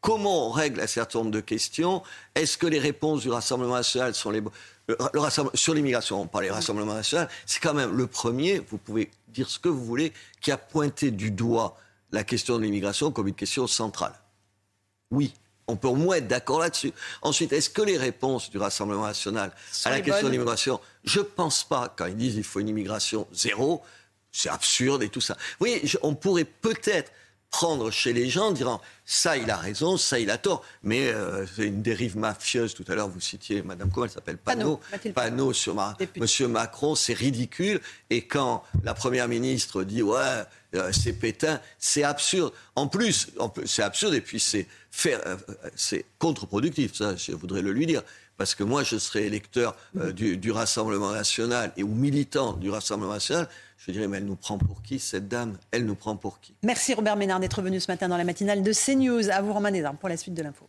Comment 0.00 0.48
on 0.48 0.50
règle 0.50 0.80
un 0.80 0.86
certain 0.86 1.18
nombre 1.18 1.30
de 1.30 1.40
questions? 1.40 2.02
Est-ce 2.34 2.56
que 2.56 2.66
les 2.66 2.78
réponses 2.78 3.20
du 3.20 3.30
Rassemblement 3.30 3.74
national 3.74 4.14
sont 4.14 4.30
les 4.30 4.40
le, 4.88 4.96
sur 5.54 5.74
l'immigration, 5.74 6.22
on 6.22 6.26
parle 6.26 6.46
du 6.46 6.50
Rassemblement 6.50 6.94
national, 6.94 7.28
c'est 7.46 7.60
quand 7.60 7.74
même 7.74 7.94
le 7.96 8.06
premier, 8.06 8.58
vous 8.58 8.78
pouvez 8.78 9.10
dire 9.28 9.48
ce 9.48 9.58
que 9.58 9.68
vous 9.68 9.84
voulez, 9.84 10.12
qui 10.40 10.50
a 10.50 10.56
pointé 10.56 11.10
du 11.10 11.30
doigt 11.30 11.76
la 12.12 12.24
question 12.24 12.58
de 12.58 12.64
l'immigration 12.64 13.12
comme 13.12 13.28
une 13.28 13.34
question 13.34 13.66
centrale. 13.66 14.14
Oui, 15.10 15.34
on 15.70 15.76
peut 15.76 15.88
au 15.88 15.94
moins 15.94 16.16
être 16.16 16.28
d'accord 16.28 16.60
là-dessus. 16.60 16.92
Ensuite, 17.22 17.52
est-ce 17.52 17.70
que 17.70 17.82
les 17.82 17.96
réponses 17.96 18.50
du 18.50 18.58
Rassemblement 18.58 19.06
national 19.06 19.52
à 19.84 19.90
la 19.90 20.00
question 20.00 20.26
de 20.26 20.32
l'immigration, 20.32 20.80
je 21.04 21.20
ne 21.20 21.24
pense 21.24 21.64
pas, 21.64 21.92
quand 21.96 22.06
ils 22.06 22.16
disent 22.16 22.34
qu'il 22.34 22.44
faut 22.44 22.60
une 22.60 22.68
immigration 22.68 23.26
zéro, 23.32 23.82
c'est 24.32 24.48
absurde 24.48 25.02
et 25.02 25.08
tout 25.08 25.20
ça. 25.20 25.34
Vous 25.34 25.66
voyez, 25.66 25.82
on 26.02 26.14
pourrait 26.14 26.44
peut-être 26.44 27.10
prendre 27.50 27.90
chez 27.90 28.12
les 28.12 28.28
gens, 28.28 28.52
disant 28.52 28.80
ça 29.04 29.36
il 29.36 29.50
a 29.50 29.56
raison, 29.56 29.96
ça 29.96 30.20
il 30.20 30.30
a 30.30 30.38
tort, 30.38 30.62
mais 30.82 31.08
euh, 31.08 31.44
c'est 31.46 31.66
une 31.66 31.82
dérive 31.82 32.16
mafieuse. 32.16 32.74
Tout 32.74 32.84
à 32.88 32.94
l'heure 32.94 33.08
vous 33.08 33.20
citiez 33.20 33.62
Madame 33.62 33.90
comment 33.90 34.06
elle 34.06 34.12
s'appelle 34.12 34.38
Panot, 34.38 34.80
Panot 35.14 35.52
sur 35.52 35.74
ma, 35.74 35.96
Monsieur 36.16 36.46
Macron, 36.46 36.94
c'est 36.94 37.12
ridicule. 37.12 37.80
Et 38.08 38.22
quand 38.22 38.62
la 38.84 38.94
Première 38.94 39.26
ministre 39.26 39.82
dit 39.82 40.02
ouais 40.02 40.44
euh, 40.74 40.92
c'est 40.92 41.12
Pétain, 41.12 41.60
c'est 41.78 42.02
absurde. 42.02 42.52
En 42.76 42.86
plus, 42.86 43.28
c'est 43.64 43.82
absurde 43.82 44.14
et 44.14 44.20
puis 44.20 44.40
c'est 44.40 44.66
faire, 44.90 45.20
euh, 45.26 45.36
c'est 45.74 46.04
contre-productif. 46.18 46.94
Ça, 46.94 47.16
je 47.16 47.32
voudrais 47.32 47.62
le 47.62 47.72
lui 47.72 47.86
dire 47.86 48.02
parce 48.36 48.54
que 48.54 48.64
moi 48.64 48.82
je 48.82 48.96
serais 48.96 49.24
électeur 49.24 49.76
du, 50.14 50.38
du 50.38 50.50
Rassemblement 50.50 51.12
national 51.12 51.72
et 51.76 51.82
ou 51.82 51.94
militant 51.94 52.54
du 52.54 52.70
Rassemblement 52.70 53.12
national 53.12 53.48
je 53.86 53.92
dirais, 53.92 54.08
mais 54.08 54.18
elle 54.18 54.26
nous 54.26 54.36
prend 54.36 54.58
pour 54.58 54.82
qui, 54.82 54.98
cette 54.98 55.28
dame? 55.28 55.56
Elle 55.70 55.86
nous 55.86 55.94
prend 55.94 56.16
pour 56.16 56.40
qui? 56.40 56.54
Merci 56.62 56.92
Robert 56.92 57.16
Ménard 57.16 57.40
d'être 57.40 57.62
venu 57.62 57.80
ce 57.80 57.90
matin 57.90 58.08
dans 58.08 58.18
la 58.18 58.24
matinale 58.24 58.62
de 58.62 58.72
CNews. 58.72 59.30
À 59.30 59.40
vous, 59.40 59.52
Romain 59.52 59.70
Desarmes, 59.70 59.96
pour 59.96 60.08
la 60.08 60.18
suite 60.18 60.34
de 60.34 60.42
l'info. 60.42 60.68